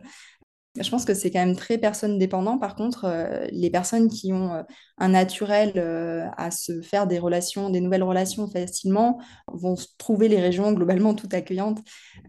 Je 0.78 0.88
pense 0.88 1.05
que 1.05 1.14
c'est 1.14 1.32
quand 1.32 1.44
même 1.44 1.56
très 1.56 1.78
personne 1.78 2.17
dépendant. 2.17 2.56
Par 2.56 2.76
contre, 2.76 3.05
euh, 3.05 3.49
les 3.50 3.70
personnes 3.70 4.08
qui 4.08 4.32
ont 4.32 4.55
euh, 4.55 4.62
un 4.99 5.08
naturel 5.08 5.72
euh, 5.76 6.28
à 6.37 6.52
se 6.52 6.81
faire 6.81 7.08
des 7.08 7.19
relations, 7.19 7.70
des 7.70 7.81
nouvelles 7.81 8.05
relations 8.05 8.49
facilement, 8.49 9.19
vont 9.52 9.75
trouver 9.99 10.28
les 10.28 10.40
régions 10.40 10.72
globalement 10.72 11.14
toutes 11.14 11.34
accueillantes. 11.34 11.81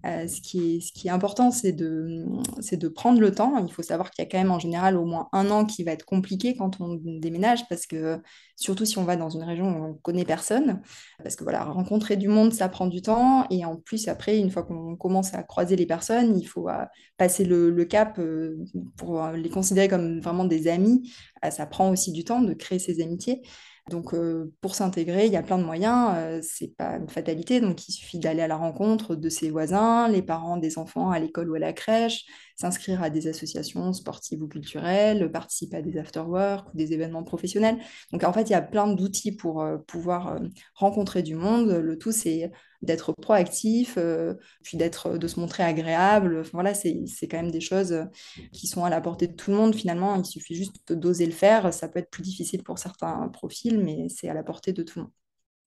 Ce 0.03 0.41
qui 0.41 0.81
est, 1.05 1.09
important, 1.09 1.51
c'est 1.51 1.71
de, 1.71 2.25
c'est 2.59 2.77
de 2.77 2.87
prendre 2.87 3.21
le 3.21 3.31
temps. 3.31 3.63
Il 3.63 3.71
faut 3.71 3.83
savoir 3.83 4.09
qu'il 4.09 4.25
y 4.25 4.27
a 4.27 4.29
quand 4.31 4.39
même 4.39 4.51
en 4.51 4.59
général 4.59 4.97
au 4.97 5.05
moins 5.05 5.29
un 5.33 5.51
an 5.51 5.65
qui 5.65 5.83
va 5.83 5.91
être 5.91 6.05
compliqué 6.05 6.55
quand 6.55 6.81
on 6.81 6.95
déménage, 6.95 7.67
parce 7.69 7.85
que 7.85 8.19
surtout 8.61 8.85
si 8.85 8.97
on 8.99 9.03
va 9.03 9.15
dans 9.15 9.29
une 9.29 9.43
région 9.43 9.65
où 9.67 9.85
on 9.85 9.93
connaît 9.95 10.23
personne, 10.23 10.81
parce 11.23 11.35
que 11.35 11.43
voilà, 11.43 11.63
rencontrer 11.63 12.15
du 12.15 12.27
monde, 12.27 12.53
ça 12.53 12.69
prend 12.69 12.85
du 12.87 13.01
temps. 13.01 13.47
Et 13.49 13.65
en 13.65 13.75
plus, 13.75 14.07
après, 14.07 14.37
une 14.37 14.51
fois 14.51 14.63
qu'on 14.63 14.95
commence 14.95 15.33
à 15.33 15.43
croiser 15.43 15.75
les 15.75 15.87
personnes, 15.87 16.37
il 16.37 16.45
faut 16.45 16.69
euh, 16.69 16.85
passer 17.17 17.43
le, 17.43 17.71
cap 17.85 18.19
euh, 18.19 18.57
pour 18.97 19.23
euh, 19.23 19.33
les 19.35 19.49
considérer 19.49 19.87
comme 19.87 20.19
vraiment 20.19 20.45
des 20.45 20.67
amis. 20.67 21.11
Ça 21.49 21.65
prend 21.65 21.89
aussi 21.89 22.11
du 22.11 22.23
temps 22.23 22.41
de 22.41 22.53
créer 22.53 22.77
ces 22.77 23.01
amitiés. 23.01 23.41
Donc, 23.89 24.13
euh, 24.13 24.53
pour 24.61 24.75
s'intégrer, 24.75 25.25
il 25.25 25.33
y 25.33 25.37
a 25.37 25.43
plein 25.43 25.57
de 25.57 25.63
moyens. 25.63 26.11
Euh, 26.15 26.39
c'est 26.43 26.75
pas 26.75 26.97
une 26.97 27.09
fatalité. 27.09 27.59
Donc, 27.59 27.87
il 27.89 27.91
suffit 27.91 28.19
d'aller 28.19 28.41
à 28.41 28.47
la 28.47 28.55
rencontre 28.55 29.15
de 29.15 29.29
ses 29.29 29.49
voisins, 29.49 30.07
les 30.07 30.21
parents 30.21 30.57
des 30.57 30.77
enfants 30.77 31.09
à 31.09 31.19
l'école 31.19 31.49
ou 31.49 31.55
à 31.55 31.59
la 31.59 31.73
crèche, 31.73 32.25
s'inscrire 32.55 33.01
à 33.01 33.09
des 33.09 33.27
associations 33.27 33.91
sportives 33.91 34.41
ou 34.41 34.47
culturelles, 34.47 35.31
participer 35.31 35.77
à 35.77 35.81
des 35.81 35.97
after-work 35.97 36.73
ou 36.73 36.77
des 36.77 36.93
événements 36.93 37.23
professionnels. 37.23 37.79
Donc, 38.11 38.23
en 38.23 38.31
fait, 38.31 38.43
il 38.43 38.51
y 38.51 38.55
a 38.55 38.61
plein 38.61 38.87
d'outils 38.87 39.35
pour 39.35 39.61
euh, 39.61 39.77
pouvoir 39.77 40.27
euh, 40.35 40.39
rencontrer 40.75 41.23
du 41.23 41.35
monde. 41.35 41.69
Le 41.71 41.97
tout, 41.97 42.11
c'est 42.11 42.51
d'être 42.81 43.13
proactif, 43.13 43.95
euh, 43.97 44.35
puis 44.63 44.77
d'être, 44.77 45.17
de 45.17 45.27
se 45.27 45.39
montrer 45.39 45.63
agréable. 45.63 46.39
Enfin, 46.41 46.49
voilà, 46.53 46.73
c'est, 46.73 47.03
c'est 47.07 47.27
quand 47.27 47.37
même 47.37 47.51
des 47.51 47.61
choses 47.61 47.91
euh, 47.91 48.05
qui 48.51 48.67
sont 48.67 48.83
à 48.85 48.89
la 48.89 49.01
portée 49.01 49.27
de 49.27 49.33
tout 49.33 49.51
le 49.51 49.57
monde. 49.57 49.75
Finalement, 49.75 50.15
il 50.15 50.25
suffit 50.25 50.55
juste 50.55 50.93
d'oser 50.93 51.25
le 51.25 51.31
faire. 51.31 51.73
Ça 51.73 51.87
peut 51.87 51.99
être 51.99 52.09
plus 52.09 52.23
difficile 52.23 52.63
pour 52.63 52.79
certains 52.79 53.27
profils, 53.29 53.77
mais 53.79 54.07
c'est 54.09 54.29
à 54.29 54.33
la 54.33 54.43
portée 54.43 54.73
de 54.73 54.83
tout 54.83 54.99
le 54.99 55.03
monde. 55.05 55.13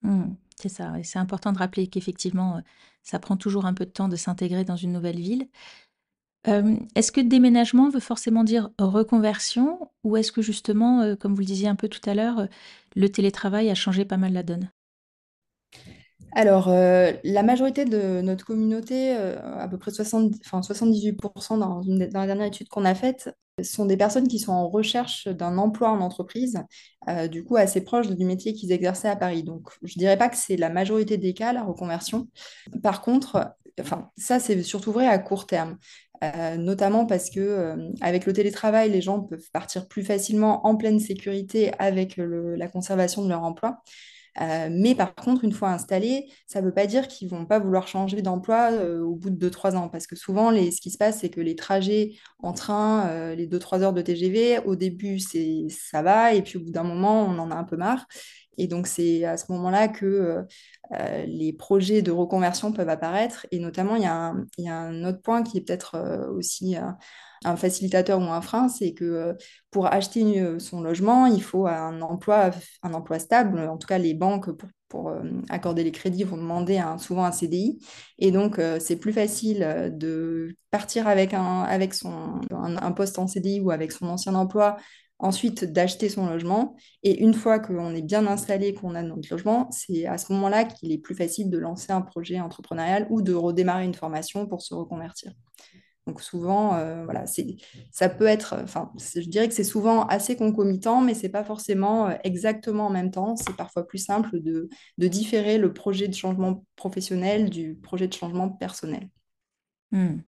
Mhm. 0.03 0.37
C'est 0.61 0.69
ça, 0.69 0.97
et 0.99 1.03
c'est 1.03 1.19
important 1.19 1.53
de 1.53 1.59
rappeler 1.59 1.89
qu'effectivement, 1.89 2.59
euh, 2.59 2.61
ça 3.03 3.19
prend 3.19 3.37
toujours 3.37 3.67
un 3.67 3.75
peu 3.75 3.85
de 3.87 3.91
temps 3.91 4.09
de 4.09 4.17
s'intégrer 4.17 4.65
dans 4.65 4.77
une 4.77 4.93
nouvelle 4.93 5.19
ville. 5.19 5.49
Euh, 6.47 6.77
est-ce 6.95 7.11
que 7.11 7.21
déménagement 7.21 7.89
veut 7.89 8.01
forcément 8.01 8.45
dire 8.45 8.71
reconversion, 8.79 9.91
ou 10.05 10.17
est-ce 10.17 10.31
que 10.31 10.43
justement, 10.43 11.01
euh, 11.01 11.17
comme 11.17 11.33
vous 11.35 11.41
le 11.41 11.47
disiez 11.47 11.69
un 11.69 11.75
peu 11.77 11.89
tout 11.89 12.09
à 12.09 12.15
l'heure, 12.15 12.41
euh, 12.41 12.47
le 12.97 13.09
télétravail 13.09 13.71
a 13.71 13.75
changé 13.75 14.05
pas 14.05 14.19
mal 14.19 14.33
la 14.35 14.43
donne? 14.43 14.71
Alors, 16.37 16.69
euh, 16.69 17.13
la 17.23 17.45
majorité 17.45 17.85
de 17.85 18.21
notre 18.21 18.45
communauté, 18.45 19.17
euh, 19.17 19.37
à 19.57 19.69
peu 19.69 19.79
près 19.79 19.93
70, 19.93 20.41
enfin 20.45 20.63
78% 20.63 21.59
dans, 21.59 21.81
la 21.87 22.07
dernière 22.09 22.47
étude 22.47 22.69
qu'on 22.69 22.85
a 22.85 22.95
faite, 22.95 23.31
sont 23.63 23.87
des 23.87 23.97
personnes 23.97 24.27
qui 24.27 24.41
sont 24.41 24.53
en 24.53 24.69
recherche 24.69 25.29
d'un 25.29 25.59
emploi 25.59 25.91
en 25.91 26.01
entreprise, 26.01 26.59
euh, 27.09 27.29
du 27.29 27.45
coup 27.45 27.57
assez 27.57 27.83
proche 27.83 28.09
du 28.09 28.25
métier 28.25 28.53
qu'ils 28.53 28.73
exerçaient 28.73 29.09
à 29.09 29.15
Paris. 29.15 29.45
Donc, 29.45 29.71
je 29.83 29.97
dirais 29.97 30.17
pas 30.17 30.29
que 30.29 30.37
c'est 30.37 30.57
la 30.57 30.71
majorité 30.71 31.19
des 31.19 31.35
cas, 31.35 31.53
la 31.53 31.63
reconversion. 31.63 32.27
Par 32.83 33.01
contre, 33.01 33.55
ça, 34.17 34.41
c'est 34.41 34.61
surtout 34.65 34.91
vrai 34.91 35.07
à 35.07 35.19
court 35.19 35.47
terme. 35.47 35.79
Notamment 36.57 37.05
parce 37.05 37.29
que 37.29 37.77
avec 38.01 38.25
le 38.25 38.33
télétravail, 38.33 38.91
les 38.91 39.03
gens 39.03 39.21
peuvent 39.21 39.51
partir 39.53 39.87
plus 39.89 40.03
facilement 40.03 40.67
en 40.67 40.75
pleine 40.75 40.99
sécurité 40.99 41.71
avec 41.79 42.17
la 42.17 42.67
conservation 42.69 43.23
de 43.23 43.29
leur 43.29 43.43
emploi. 43.43 43.83
Mais 44.39 44.95
par 44.95 45.15
contre, 45.15 45.45
une 45.45 45.53
fois 45.53 45.71
installés, 45.71 46.27
ça 46.47 46.61
ne 46.61 46.67
veut 46.67 46.75
pas 46.75 46.87
dire 46.87 47.09
qu'ils 47.09 47.29
ne 47.29 47.37
vont 47.37 47.47
pas 47.47 47.59
vouloir 47.59 47.87
changer 47.87 48.23
d'emploi 48.23 48.71
au 49.03 49.15
bout 49.15 49.31
de 49.31 49.37
2-3 49.49 49.77
ans. 49.77 49.89
Parce 49.89 50.07
que 50.07 50.17
souvent, 50.17 50.51
ce 50.51 50.81
qui 50.81 50.91
se 50.91 50.99
passe, 50.99 51.21
c'est 51.21 51.31
que 51.31 51.41
les 51.41 51.57
trajets 51.57 52.13
en 52.43 52.53
train, 52.53 53.35
les 53.35 53.47
2-3 53.47 53.83
heures 53.83 53.93
de 53.93 54.03
TGV, 54.03 54.59
au 54.67 54.77
début, 54.77 55.19
ça 55.21 56.03
va, 56.03 56.35
et 56.35 56.43
puis 56.43 56.59
au 56.59 56.63
bout 56.63 56.73
d'un 56.73 56.83
moment, 56.83 57.23
on 57.25 57.39
en 57.39 57.51
a 57.51 57.55
un 57.55 57.65
peu 57.65 57.77
marre. 57.77 58.07
Et 58.59 58.67
donc, 58.67 58.87
c'est 58.87 59.25
à 59.25 59.37
ce 59.37 59.51
moment-là 59.53 59.89
que 59.89 60.07
euh, 60.07 60.43
euh, 60.93 61.25
les 61.27 61.53
projets 61.53 62.03
de 62.03 62.11
reconversion 62.11 62.73
peuvent 62.73 62.89
apparaître. 62.89 63.47
Et 63.51 63.59
notamment, 63.59 63.97
il 63.97 64.03
y 64.03 64.07
a 64.07 64.35
un, 64.73 65.05
autre 65.05 65.21
point 65.21 65.43
qui 65.43 65.59
est 65.59 65.61
peut-être 65.63 65.97
euh, 65.97 66.31
aussi 66.33 66.77
un 67.45 67.57
facilitateur 67.57 68.19
ou 68.19 68.25
un 68.25 68.41
frein, 68.41 68.69
c'est 68.69 68.93
que 68.93 69.37
pour 69.71 69.87
acheter 69.87 70.59
son 70.59 70.81
logement, 70.83 71.27
il 71.27 71.43
faut 71.43 71.67
un 71.67 72.01
emploi, 72.03 72.51
un 72.83 73.19
stable. 73.19 73.61
En 73.61 73.77
tout 73.77 73.87
cas, 73.87 73.99
les 73.99 74.15
banques, 74.15 74.51
pour, 74.53 74.69
pour 74.89 75.13
accorder 75.51 75.85
les 75.85 75.93
crédits, 75.93 76.25
vont 76.25 76.37
demander 76.37 76.79
un, 76.79 76.99
souvent 76.99 77.25
un 77.25 77.33
CDI. 77.33 77.79
Et 78.19 78.31
donc, 78.31 78.61
c'est 78.81 78.97
plus 78.97 79.13
facile 79.13 79.93
de 79.93 80.57
partir 80.71 81.09
avec, 81.09 81.35
un, 81.35 81.67
son, 81.93 82.41
un, 82.51 82.93
poste 82.93 83.19
en 83.19 83.27
CDI 83.27 83.61
ou 83.61 83.71
avec 83.71 83.93
son 83.93 84.07
ancien 84.09 84.35
emploi 84.35 84.77
ensuite 85.19 85.65
d'acheter 85.65 86.09
son 86.09 86.27
logement. 86.27 86.77
Et 87.03 87.23
une 87.23 87.35
fois 87.35 87.59
qu'on 87.59 87.95
est 87.95 88.03
bien 88.03 88.27
installé, 88.27 88.75
qu'on 88.75 88.95
a 88.95 89.03
notre 89.03 89.29
logement, 89.31 89.71
c'est 89.71 90.07
à 90.07 90.19
ce 90.19 90.33
moment-là 90.33 90.65
qu'il 90.65 90.93
est 90.93 90.99
plus 90.99 91.15
facile 91.15 91.51
de 91.51 91.59
lancer 91.59 91.93
un 91.93 92.03
projet 92.03 92.41
entrepreneurial 92.41 93.07
ou 93.11 93.23
de 93.23 93.33
redémarrer 93.33 93.85
une 93.85 93.95
formation 93.95 94.47
pour 94.47 94.63
se 94.63 94.75
reconvertir. 94.75 95.33
Donc 96.07 96.21
souvent, 96.21 96.75
euh, 96.75 97.05
voilà, 97.05 97.25
ça 97.91 98.09
peut 98.11 98.27
être, 98.27 98.57
enfin, 98.63 98.93
je 98.99 99.29
dirais 99.29 99.49
que 99.49 99.55
c'est 99.55 99.65
souvent 99.65 100.07
assez 100.07 100.37
concomitant, 100.37 101.01
mais 101.01 101.15
c'est 101.15 101.31
pas 101.31 101.45
forcément 101.45 102.09
euh, 102.09 102.15
exactement 102.25 102.87
en 102.87 102.91
même 102.91 103.11
temps. 103.11 103.37
C'est 103.37 103.57
parfois 103.57 103.87
plus 103.87 103.99
simple 103.99 104.41
de, 104.41 104.69
différer 104.99 105.57
le 105.57 105.73
projet 105.73 106.07
de 106.09 106.15
changement 106.15 106.65
professionnel 106.77 107.49
du 107.49 107.75
projet 107.77 108.07
de 108.07 108.13
changement 108.13 108.51
personnel. 108.51 109.09
Hmm. 109.93 110.19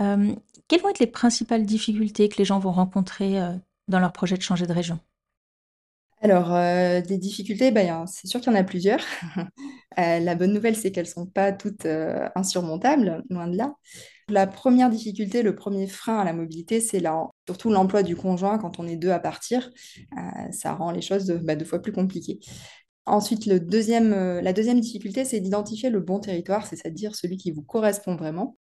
Euh, 0.00 0.34
quelles 0.68 0.80
vont 0.80 0.88
être 0.88 1.00
les 1.00 1.06
principales 1.06 1.66
difficultés 1.66 2.28
que 2.28 2.38
les 2.38 2.44
gens 2.44 2.58
vont 2.58 2.72
rencontrer 2.72 3.38
dans 3.88 4.00
leur 4.00 4.12
projet 4.12 4.36
de 4.36 4.42
changer 4.42 4.66
de 4.66 4.72
région? 4.72 4.98
Alors, 6.22 6.54
euh, 6.54 7.00
des 7.02 7.18
difficultés, 7.18 7.70
bah, 7.70 8.04
c'est 8.06 8.26
sûr 8.26 8.40
qu'il 8.40 8.52
y 8.52 8.56
en 8.56 8.58
a 8.58 8.64
plusieurs. 8.64 9.04
Euh, 9.98 10.18
la 10.20 10.34
bonne 10.34 10.52
nouvelle, 10.52 10.76
c'est 10.76 10.92
qu'elles 10.92 11.06
ne 11.06 11.10
sont 11.10 11.24
pas 11.24 11.52
toutes 11.52 11.86
euh, 11.86 12.28
insurmontables, 12.34 13.24
loin 13.30 13.48
de 13.48 13.56
là. 13.56 13.72
La 14.28 14.46
première 14.46 14.90
difficulté, 14.90 15.42
le 15.42 15.54
premier 15.54 15.86
frein 15.86 16.18
à 16.18 16.24
la 16.24 16.32
mobilité, 16.32 16.80
c'est 16.80 17.02
surtout 17.46 17.70
l'emploi 17.70 18.02
du 18.02 18.16
conjoint 18.16 18.58
quand 18.58 18.80
on 18.80 18.88
est 18.88 18.96
deux 18.96 19.10
à 19.10 19.20
partir. 19.20 19.70
ça 20.50 20.74
rend 20.74 20.90
les 20.90 21.00
choses 21.00 21.30
bah, 21.44 21.54
deux 21.54 21.64
fois 21.64 21.80
plus 21.80 21.92
compliquées. 21.92 22.40
Ensuite, 23.04 23.48
deuxième, 23.48 24.10
la 24.40 24.52
deuxième 24.52 24.80
difficulté, 24.80 25.24
c'est 25.24 25.38
d'identifier 25.38 25.90
le 25.90 26.00
bon 26.00 26.18
territoire, 26.18 26.66
c'est-à-dire 26.66 27.14
celui 27.14 27.36
qui 27.36 27.52
vous 27.52 27.62
correspond 27.62 28.16
vraiment 28.16 28.56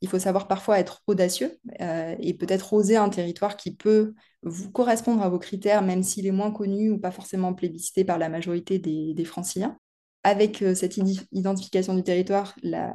il 0.00 0.08
faut 0.08 0.18
savoir 0.18 0.46
parfois 0.48 0.78
être 0.78 1.02
audacieux 1.06 1.58
euh, 1.80 2.14
et 2.20 2.34
peut-être 2.34 2.72
oser 2.72 2.96
un 2.96 3.08
territoire 3.08 3.56
qui 3.56 3.74
peut 3.74 4.14
vous 4.42 4.70
correspondre 4.70 5.22
à 5.22 5.28
vos 5.28 5.38
critères, 5.38 5.82
même 5.82 6.02
s'il 6.02 6.26
est 6.26 6.32
moins 6.32 6.52
connu 6.52 6.90
ou 6.90 6.98
pas 6.98 7.10
forcément 7.10 7.54
plébiscité 7.54 8.04
par 8.04 8.18
la 8.18 8.28
majorité 8.28 8.78
des, 8.78 9.24
franciliens. 9.24 9.78
Avec 10.24 10.62
euh, 10.62 10.74
cette 10.74 10.98
identification 11.32 11.94
du 11.94 12.02
territoire, 12.02 12.54
la, 12.62 12.92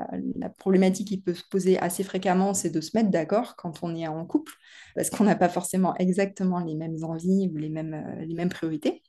problématique 0.57 1.07
qui 1.07 1.21
peut 1.21 1.33
se 1.33 1.43
poser 1.49 1.79
assez 1.79 2.03
fréquemment, 2.03 2.53
c'est 2.53 2.69
de 2.69 2.81
se 2.81 2.91
mettre 2.95 3.09
d'accord 3.09 3.55
quand 3.55 3.81
on 3.81 3.95
est 3.95 4.07
en 4.07 4.25
couple, 4.25 4.53
parce 4.95 5.09
qu'on 5.09 5.23
n'a 5.23 5.35
pas 5.35 5.49
forcément 5.49 5.95
exactement 5.95 6.59
les 6.59 6.75
mêmes 6.75 7.03
envies 7.03 7.49
ou 7.53 7.57
les 7.57 7.69
mêmes, 7.69 7.93
euh, 7.93 8.25
les 8.25 8.35
mêmes 8.35 8.49
priorités. 8.49 9.01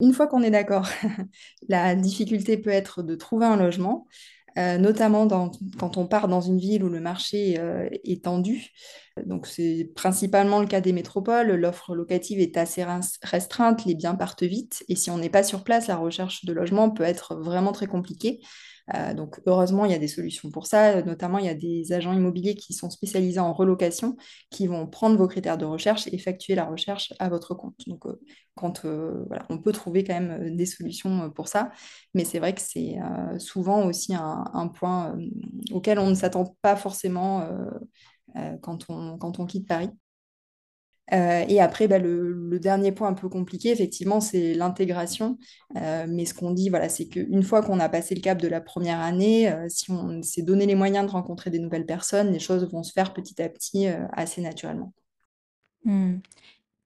Une 0.00 0.12
fois 0.12 0.26
qu'on 0.26 0.42
est 0.42 0.50
d'accord, 0.50 0.88
la 1.68 1.94
difficulté 1.94 2.56
peut 2.58 2.70
être 2.70 3.02
de 3.02 3.14
trouver 3.14 3.46
un 3.46 3.56
logement. 3.56 4.06
Euh, 4.56 4.78
notamment 4.78 5.26
quand 5.78 5.96
on 5.96 6.06
part 6.06 6.28
dans 6.28 6.40
une 6.40 6.58
ville 6.58 6.84
où 6.84 6.88
le 6.88 7.00
marché 7.00 7.58
euh, 7.58 7.88
est 8.04 8.24
tendu. 8.24 8.70
Donc 9.26 9.46
c'est 9.46 9.90
principalement 9.96 10.60
le 10.60 10.66
cas 10.66 10.80
des 10.80 10.92
métropoles, 10.92 11.52
l'offre 11.54 11.94
locative 11.94 12.40
est 12.40 12.56
assez 12.56 12.84
restreinte, 13.22 13.84
les 13.84 13.94
biens 13.94 14.14
partent 14.14 14.42
vite, 14.42 14.84
et 14.88 14.96
si 14.96 15.10
on 15.10 15.18
n'est 15.18 15.30
pas 15.30 15.42
sur 15.42 15.64
place, 15.64 15.86
la 15.88 15.96
recherche 15.96 16.44
de 16.44 16.52
logement 16.52 16.90
peut 16.90 17.04
être 17.04 17.36
vraiment 17.36 17.72
très 17.72 17.86
compliquée. 17.86 18.40
Euh, 18.94 19.14
donc 19.14 19.40
heureusement, 19.46 19.84
il 19.84 19.92
y 19.92 19.94
a 19.94 19.98
des 19.98 20.08
solutions 20.08 20.50
pour 20.50 20.66
ça. 20.66 21.02
Notamment, 21.02 21.38
il 21.38 21.46
y 21.46 21.48
a 21.48 21.54
des 21.54 21.92
agents 21.92 22.12
immobiliers 22.12 22.54
qui 22.54 22.74
sont 22.74 22.90
spécialisés 22.90 23.40
en 23.40 23.52
relocation, 23.52 24.16
qui 24.50 24.66
vont 24.66 24.86
prendre 24.86 25.16
vos 25.16 25.26
critères 25.28 25.58
de 25.58 25.64
recherche 25.64 26.06
et 26.06 26.14
effectuer 26.14 26.54
la 26.54 26.66
recherche 26.66 27.12
à 27.18 27.28
votre 27.28 27.54
compte. 27.54 27.76
Donc 27.86 28.06
euh, 28.06 28.20
quand, 28.54 28.84
euh, 28.84 29.24
on 29.48 29.58
peut 29.58 29.72
trouver 29.72 30.04
quand 30.04 30.20
même 30.20 30.56
des 30.56 30.66
solutions 30.66 31.30
pour 31.30 31.48
ça, 31.48 31.70
mais 32.14 32.24
c'est 32.24 32.38
vrai 32.38 32.54
que 32.54 32.60
c'est 32.60 32.96
souvent 33.38 33.86
aussi 33.86 34.14
un, 34.14 34.68
point 34.68 35.16
auquel 35.72 35.98
on 35.98 36.08
ne 36.10 36.14
s'attend 36.14 36.56
pas 36.62 36.76
forcément 36.76 37.48
quand 38.62 38.90
on 38.90 39.46
quitte 39.46 39.66
Paris. 39.66 39.90
Euh, 41.12 41.44
et 41.48 41.60
après, 41.60 41.86
bah, 41.86 41.98
le, 41.98 42.58
dernier 42.58 42.92
point 42.92 43.08
un 43.08 43.14
peu 43.14 43.28
compliqué, 43.28 43.70
effectivement, 43.70 44.20
c'est 44.20 44.54
l'intégration. 44.54 45.38
Euh, 45.76 46.06
mais 46.08 46.24
ce 46.24 46.34
qu'on 46.34 46.52
dit, 46.52 46.70
voilà, 46.70 46.88
c'est 46.88 47.08
qu'une 47.08 47.42
fois 47.42 47.62
qu'on 47.62 47.80
a 47.80 47.88
passé 47.88 48.14
le 48.14 48.20
cap 48.20 48.40
de 48.40 48.48
la 48.48 48.60
première 48.60 49.00
année, 49.00 49.50
euh, 49.52 49.66
si 49.68 49.90
on 49.90 50.22
s'est 50.22 50.42
donné 50.42 50.66
les 50.66 50.74
moyens 50.74 51.06
de 51.06 51.10
rencontrer 51.10 51.50
des 51.50 51.58
nouvelles 51.58 51.86
personnes, 51.86 52.32
les 52.32 52.38
choses 52.38 52.68
vont 52.70 52.82
se 52.82 52.92
faire 52.92 53.12
petit 53.12 53.40
à 53.42 53.48
petit 53.48 53.86
assez 54.12 54.40
naturellement. 54.40 54.94
Hmm. 55.84 56.18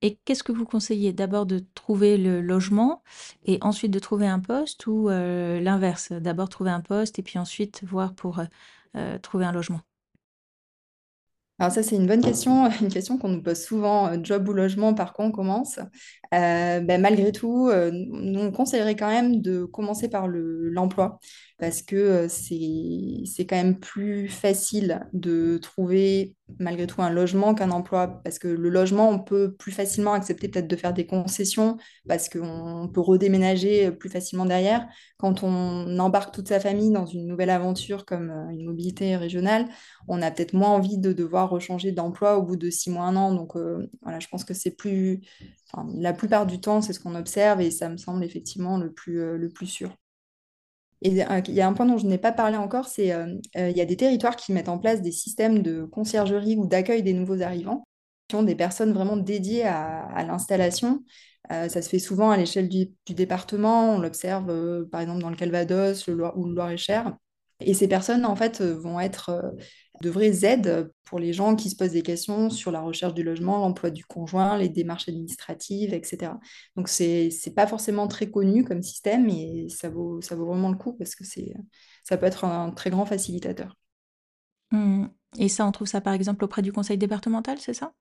Et 0.01 0.17
qu'est-ce 0.25 0.43
que 0.43 0.53
vous 0.53 0.65
conseillez? 0.65 1.13
D'abord 1.13 1.47
de 1.47 1.65
trouver 1.75 2.19
le 2.19 2.41
logement 2.41 3.03
et 3.45 3.59
ensuite 3.63 3.91
de 3.91 3.99
trouver 3.99 4.27
un 4.27 4.39
poste 4.39 4.87
ou 4.87 5.09
l'inverse 5.09 6.13
D'abord 6.13 6.49
trouver 6.49 6.71
un 6.71 6.81
poste 6.81 7.19
et 7.19 7.23
puis 7.23 7.39
ensuite 7.39 7.83
voir 7.85 8.15
pour 8.15 8.41
trouver 9.23 9.45
un 9.45 9.53
logement? 9.53 9.81
Alors 11.59 11.73
ça, 11.73 11.83
c'est 11.83 11.97
une 11.97 12.07
bonne 12.07 12.21
question, 12.23 12.71
une 12.81 12.89
question 12.89 13.19
qu'on 13.19 13.29
nous 13.29 13.43
pose 13.43 13.61
souvent, 13.65 14.09
euh, 14.09 14.19
job 14.23 14.49
ou 14.49 14.53
logement, 14.53 14.95
par 14.95 15.13
quoi 15.13 15.25
on 15.25 15.33
commence? 15.33 15.79
Euh, 16.35 16.81
ben, 16.81 17.01
malgré 17.01 17.33
tout, 17.33 17.69
euh, 17.69 17.91
nous, 17.93 18.41
on 18.41 18.53
conseillerait 18.53 18.95
quand 18.97 19.09
même 19.09 19.41
de 19.43 19.65
commencer 19.65 20.09
par 20.09 20.29
l'emploi 20.29 21.19
parce 21.59 21.83
que 21.83 22.29
c'est, 22.29 23.47
quand 23.47 23.57
même 23.57 23.79
plus 23.81 24.29
facile 24.29 25.07
de 25.13 25.59
trouver 25.59 26.37
malgré 26.61 26.87
tout 26.87 27.03
un 27.03 27.11
logement 27.11 27.55
qu'un 27.55 27.71
emploi 27.73 28.23
parce 28.23 28.39
que 28.39 28.49
le 28.49 28.69
logement, 28.69 29.11
on 29.11 29.19
peut 29.19 29.53
plus 29.53 29.73
facilement 29.73 30.13
accepter 30.13 30.49
peut-être 30.49 30.69
de 30.69 30.77
faire 30.77 30.95
des 30.95 31.07
concessions 31.07 31.77
parce 32.07 32.29
qu'on 32.29 32.89
peut 32.93 33.01
redéménager 33.01 33.91
plus 33.91 34.09
facilement 34.09 34.47
derrière. 34.47 34.89
Quand 35.19 35.43
on 35.43 35.99
embarque 35.99 36.33
toute 36.33 36.49
sa 36.49 36.61
famille 36.61 36.93
dans 36.93 37.07
une 37.07 37.27
nouvelle 37.27 37.51
aventure 37.51 38.05
comme 38.05 38.31
une 38.51 38.65
mobilité 38.65 39.17
régionale, 39.17 39.67
on 40.07 40.23
a 40.23 40.31
peut-être 40.31 40.53
moins 40.55 40.71
envie 40.71 40.99
de 40.99 41.13
devoir 41.13 41.51
rechanger 41.51 41.91
d'emploi 41.91 42.39
au 42.39 42.43
bout 42.43 42.57
de 42.57 42.71
six 42.71 42.91
mois, 42.91 43.05
un 43.05 43.17
an. 43.17 43.35
Donc 43.35 43.57
voilà, 44.03 44.21
je 44.21 44.29
pense 44.29 44.45
que 44.45 44.55
c'est 44.55 44.77
plus 44.77 45.21
la 45.97 46.13
plupart 46.13 46.47
du 46.47 46.61
temps, 46.61 46.81
c'est 46.81 46.93
ce 46.93 47.01
qu'on 47.01 47.15
observe 47.15 47.61
et 47.61 47.71
ça 47.71 47.89
me 47.89 47.97
semble 47.97 48.25
effectivement 48.25 48.79
le 48.79 48.93
plus, 48.93 49.37
le 49.37 49.49
plus 49.49 49.67
sûr. 49.67 49.95
Et 51.03 51.23
euh, 51.23 51.41
il 51.47 51.55
y 51.55 51.61
a 51.61 51.69
un 51.69 51.73
point 51.73 51.87
dont 51.87 51.99
je 51.99 52.07
n'ai 52.07 52.19
pas 52.19 52.33
parlé 52.33 52.57
encore, 52.57 52.87
c'est 52.87 53.07
qu'il 53.07 53.61
euh, 53.61 53.71
y 53.71 53.81
a 53.81 53.85
des 53.85 53.97
territoires 53.97 54.37
qui 54.37 54.53
mettent 54.53 54.69
en 54.69 54.79
place 54.79 55.03
des 55.03 55.13
systèmes 55.13 55.63
de 55.63 55.85
conciergerie 55.85 56.57
ou 56.57 56.67
d'accueil 56.67 57.03
des 57.03 57.13
nouveaux 57.13 57.43
arrivants, 57.43 57.85
qui 58.29 58.37
ont 58.37 58.43
des 58.43 58.57
personnes 58.57 58.93
vraiment 58.93 59.17
dédiées 59.17 59.65
à, 59.65 60.25
l'installation. 60.27 61.05
ça 61.49 61.69
se 61.69 61.89
fait 61.89 61.99
souvent 61.99 62.31
à 62.31 62.37
l'échelle 62.37 62.69
du, 62.69 62.89
département, 63.09 63.95
on 63.95 64.01
l'observe 64.01 64.87
par 64.91 65.01
exemple 65.01 65.23
dans 65.23 65.31
le 65.31 65.37
Calvados 65.37 66.07
ou 66.09 66.11
le 66.11 66.55
Loir-et-Cher. 66.55 67.17
Et 67.61 67.75
ces 67.75 67.89
personnes, 67.89 68.27
en 68.27 68.37
fait, 68.37 68.61
vont 68.61 69.01
être 69.01 69.55
de 70.01 70.11
vraies 70.11 70.45
aides 70.45 70.91
pour 71.05 71.19
les 71.19 71.33
gens 71.33 71.57
qui 71.57 71.71
se 71.71 71.77
posent 71.77 71.93
des 71.93 72.03
questions 72.03 72.51
sur 72.51 72.71
la 72.71 72.81
recherche 72.81 73.15
du 73.15 73.23
logement, 73.23 73.59
l'emploi 73.59 73.91
du 73.91 74.05
conjoint, 74.05 74.59
les 74.59 74.69
démarches 74.69 75.09
administratives, 75.09 75.95
etc. 75.95 76.33
Donc, 76.77 76.89
c'est 76.89 77.31
n'est 77.47 77.53
pas 77.53 77.67
forcément 77.67 78.09
très 78.09 78.31
connu 78.31 78.65
comme 78.65 78.83
système 78.83 79.29
et 79.29 79.69
ça 79.69 79.89
vaut, 79.89 80.21
ça 80.21 80.37
vaut 80.37 80.47
vraiment 80.47 80.71
le 80.71 80.77
coup 80.77 80.93
parce 80.95 81.15
que 81.15 81.25
ça 82.05 82.17
peut 82.17 82.27
être 82.27 82.45
un 82.45 82.71
très 82.71 82.91
grand 82.91 83.07
facilitateur. 83.07 83.77
Mmh. 84.71 85.07
Et 85.39 85.49
ça, 85.49 85.67
on 85.67 85.73
trouve 85.73 85.89
ça 85.89 86.01
par 86.01 86.15
exemple 86.15 86.45
auprès 86.45 86.63
du 86.63 86.73
conseil 86.73 86.99
départemental, 86.99 87.59
c'est 87.59 87.75
ça? 87.75 87.93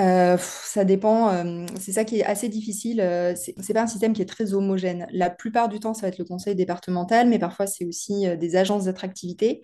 Euh, 0.00 0.36
ça 0.38 0.84
dépend. 0.84 1.30
Euh, 1.32 1.66
c'est 1.78 1.92
ça 1.92 2.04
qui 2.04 2.20
est 2.20 2.24
assez 2.24 2.48
difficile. 2.48 3.00
Euh, 3.00 3.34
c'est 3.36 3.54
c'est 3.60 3.74
pas 3.74 3.82
un 3.82 3.86
système 3.86 4.12
qui 4.12 4.22
est 4.22 4.26
très 4.26 4.54
homogène. 4.54 5.06
La 5.10 5.30
plupart 5.30 5.68
du 5.68 5.78
temps, 5.80 5.94
ça 5.94 6.02
va 6.02 6.08
être 6.08 6.18
le 6.18 6.24
conseil 6.24 6.54
départemental, 6.54 7.28
mais 7.28 7.38
parfois 7.38 7.66
c'est 7.66 7.84
aussi 7.84 8.26
des 8.38 8.56
agences 8.56 8.84
d'attractivité. 8.84 9.62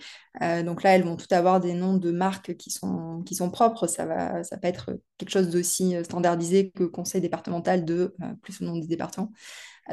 donc 0.64 0.82
là, 0.82 0.94
elles 0.94 1.04
vont 1.04 1.16
tout 1.16 1.32
avoir 1.32 1.60
des 1.60 1.72
noms 1.72 1.96
de 1.96 2.10
marques 2.10 2.56
qui 2.56 2.70
sont, 2.70 3.22
qui 3.24 3.34
sont 3.34 3.50
propres. 3.50 3.86
Ça 3.86 4.04
va, 4.04 4.44
ça 4.44 4.58
peut 4.58 4.68
être 4.68 4.98
quelque 5.18 5.30
chose 5.30 5.48
d'aussi 5.48 5.96
standardisé 6.04 6.70
que 6.70 6.84
conseil 6.84 7.20
départemental 7.20 7.84
de 7.84 8.14
plus 8.42 8.60
le 8.60 8.66
nom 8.66 8.76
des 8.76 8.86
départements. 8.86 9.32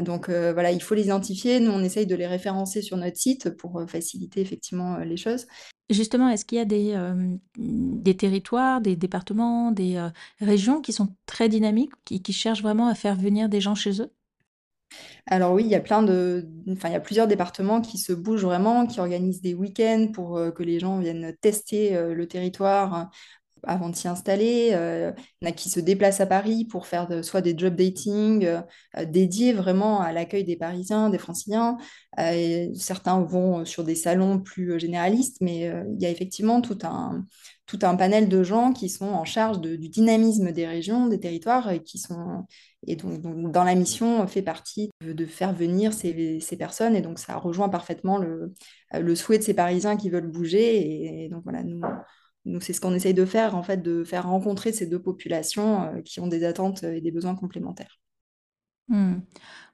Donc 0.02 0.30
voilà, 0.30 0.72
il 0.72 0.82
faut 0.82 0.96
les 0.96 1.06
identifier. 1.06 1.60
Nous, 1.60 1.72
on 1.72 1.84
essaye 1.84 2.08
de 2.08 2.16
les 2.16 2.28
référencer 2.28 2.82
sur 2.82 2.98
notre 2.98 3.18
site 3.18 3.52
pour 3.52 3.84
faciliter 3.88 4.42
effectivement 4.42 4.98
les 4.98 5.18
choses. 5.18 5.46
Justement, 5.90 6.30
est-ce 6.30 6.46
qu'il 6.46 6.58
y 6.58 6.62
a 6.62 6.66
des, 6.66 6.98
des 7.58 8.18
territoires, 8.18 8.82
des 8.82 8.96
départements, 8.96 9.72
des 9.72 10.04
régions 10.40 10.82
qui 10.82 10.94
sont 10.94 11.16
très 11.26 11.50
dynamiques, 11.50 11.92
qui, 12.06 12.22
qui 12.22 12.34
cherchent 12.34 12.64
vraiment 12.64 12.88
à 12.88 12.96
faire 12.96 13.16
venir 13.16 13.50
des 13.50 13.62
gens 13.62 13.76
chez 13.76 14.02
eux? 14.02 14.12
Alors 15.26 15.54
oui, 15.54 15.64
il 15.64 15.70
y 15.70 15.76
a 15.76 15.80
plein 15.80 16.04
de, 16.04 16.48
enfin, 16.70 16.90
il 16.90 16.92
y 16.94 16.96
a 16.96 17.00
plusieurs 17.00 17.28
départements 17.28 17.82
qui 17.82 17.98
se 17.98 18.14
bougent 18.14 18.46
vraiment, 18.46 18.86
qui 18.86 19.00
organisent 19.00 19.42
des 19.42 19.54
week-ends 19.54 20.10
pour 20.14 20.38
euh, 20.38 20.52
que 20.52 20.64
les 20.64 20.80
gens 20.80 21.00
viennent 21.00 21.36
tester 21.42 21.96
euh, 21.96 22.14
le 22.14 22.28
territoire 22.28 22.96
euh, 22.96 23.04
avant 23.65 23.89
de 23.89 23.96
s'y 23.96 24.08
installer. 24.08 24.70
Euh, 24.74 25.12
il 25.41 25.53
qui 25.55 25.70
se 25.70 25.79
déplacent 25.79 26.22
à 26.22 26.25
Paris 26.25 26.65
pour 26.65 26.88
faire 26.88 27.24
soit 27.24 27.41
des 27.41 27.58
job 27.58 27.75
dating 27.75 28.46
euh, 28.46 28.62
euh, 28.98 29.05
dédiés 29.05 29.53
vraiment 29.53 30.01
à 30.01 30.12
l'accueil 30.12 30.43
des 30.43 30.55
Parisiens, 30.55 31.10
des 31.10 31.17
Franciliens. 31.17 31.77
Certains 32.75 33.22
vont 33.24 33.65
sur 33.65 33.84
des 33.84 33.96
salons 33.96 34.39
plus 34.39 34.79
généralistes, 34.79 35.38
mais 35.41 35.72
il 35.96 36.01
y 36.01 36.05
a 36.05 36.10
effectivement 36.10 36.62
tout 36.62 36.77
un, 36.84 37.25
tout 37.65 37.79
un 37.82 37.96
panel 37.96 38.29
de 38.29 38.43
gens 38.43 38.72
qui 38.72 38.88
sont 38.88 39.08
en 39.08 39.25
charge 39.25 39.60
du 39.62 39.89
dynamisme 39.89 40.51
des 40.51 40.67
régions, 40.67 41.08
des 41.08 41.20
territoires, 41.20 41.72
et 41.72 41.82
qui 41.82 41.98
sont 41.98 42.46
et 42.86 42.96
donc, 42.98 43.51
dans 43.51 43.63
la 43.63 43.75
mission 43.75 44.27
fait 44.27 44.41
partie 44.41 44.91
de, 45.01 45.25
faire 45.25 45.53
venir 45.53 45.93
ces, 45.93 46.39
ces 46.39 46.58
personnes. 46.58 46.96
Et 46.96 47.01
donc 47.01 47.17
ça 47.17 47.36
rejoint 47.38 47.70
parfaitement 47.70 48.17
le, 48.17 48.53
le 48.93 49.15
souhait 49.15 49.39
de 49.39 49.43
ces 49.43 49.53
Parisiens 49.53 49.98
qui 49.98 50.10
veulent 50.10 50.29
bouger. 50.29 51.24
Et 51.24 51.29
donc 51.29 51.43
voilà, 51.43 51.63
nous, 51.63 51.82
c'est 52.60 52.74
ce 52.74 52.82
qu'on 52.82 52.94
essaye 52.94 53.14
de 53.14 53.26
faire, 53.26 53.56
en 53.56 53.64
fait, 53.64 53.82
de 53.82 54.04
faire 54.04 54.28
rencontrer 54.28 54.74
ces 54.74 54.88
deux 54.88 55.02
populations 55.02 55.84
euh, 55.84 56.02
qui 56.02 56.20
ont 56.20 56.28
des 56.28 56.44
attentes 56.44 56.84
et 56.84 57.02
des 57.02 57.12
besoins 57.12 57.36
complémentaires. 57.36 58.00
Hmm. 58.90 59.22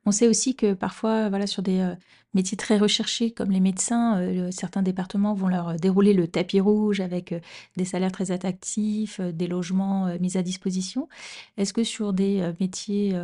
On 0.06 0.12
sait 0.12 0.28
aussi 0.28 0.56
que 0.56 0.74
parfois, 0.74 1.30
voilà, 1.30 1.48
sur 1.48 1.64
des 1.64 1.80
euh, 1.80 1.96
métiers 2.36 2.58
très 2.58 2.78
recherchés 2.78 3.32
comme 3.32 3.50
les 3.50 3.60
médecins, 3.60 4.22
euh, 4.22 4.52
certains 4.52 4.84
départements 4.84 5.34
vont 5.34 5.48
leur 5.48 5.76
dérouler 5.78 6.14
le 6.14 6.28
tapis 6.28 6.60
rouge 6.60 7.00
avec 7.00 7.34
des 7.76 7.86
salaires 7.86 8.12
très 8.12 8.32
attractifs, 8.32 9.20
des 9.20 9.48
logements 9.48 10.16
mis 10.20 10.38
à 10.38 10.44
disposition. 10.44 11.10
Est-ce 11.58 11.74
que 11.74 11.84
sur 11.84 12.14
des 12.14 12.54
métiers 12.60 13.20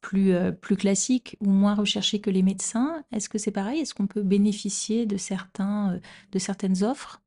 plus, 0.00 0.34
plus 0.62 0.76
classiques 0.76 1.36
ou 1.40 1.50
moins 1.50 1.74
recherchés 1.74 2.20
que 2.20 2.30
les 2.30 2.42
médecins, 2.42 3.04
est-ce 3.12 3.28
que 3.28 3.38
c'est 3.38 3.50
pareil? 3.50 3.80
Est-ce 3.80 3.94
qu'on 3.94 4.06
peut 4.06 4.22
bénéficier 4.22 5.04
de 5.04 5.18
certains, 5.18 6.00
de 6.32 6.38
certaines 6.38 6.82
offres? 6.82 7.20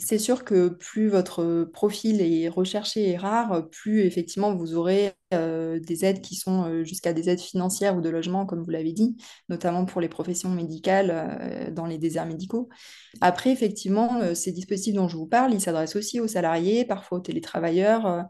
C'est 0.00 0.18
sûr 0.18 0.44
que 0.44 0.68
plus 0.68 1.08
votre 1.08 1.64
profil 1.64 2.20
est 2.22 2.48
recherché 2.48 3.08
et 3.10 3.16
rare, 3.16 3.68
plus 3.70 4.02
effectivement 4.02 4.54
vous 4.54 4.74
aurez 4.76 5.12
euh, 5.34 5.78
des 5.78 6.06
aides 6.06 6.22
qui 6.22 6.36
sont 6.36 6.64
euh, 6.64 6.84
jusqu'à 6.84 7.12
des 7.12 7.28
aides 7.28 7.40
financières 7.40 7.94
ou 7.94 8.00
de 8.00 8.08
logement, 8.08 8.46
comme 8.46 8.62
vous 8.62 8.70
l'avez 8.70 8.92
dit, 8.92 9.14
notamment 9.50 9.84
pour 9.84 10.00
les 10.00 10.08
professions 10.08 10.48
médicales 10.48 11.10
euh, 11.12 11.70
dans 11.70 11.84
les 11.84 11.98
déserts 11.98 12.24
médicaux. 12.24 12.70
Après, 13.20 13.50
effectivement, 13.50 14.34
ces 14.34 14.52
dispositifs 14.52 14.94
dont 14.94 15.08
je 15.08 15.16
vous 15.16 15.26
parle, 15.26 15.52
ils 15.52 15.60
s'adressent 15.60 15.96
aussi 15.96 16.20
aux 16.20 16.28
salariés, 16.28 16.84
parfois 16.84 17.18
aux 17.18 17.20
télétravailleurs. 17.20 18.26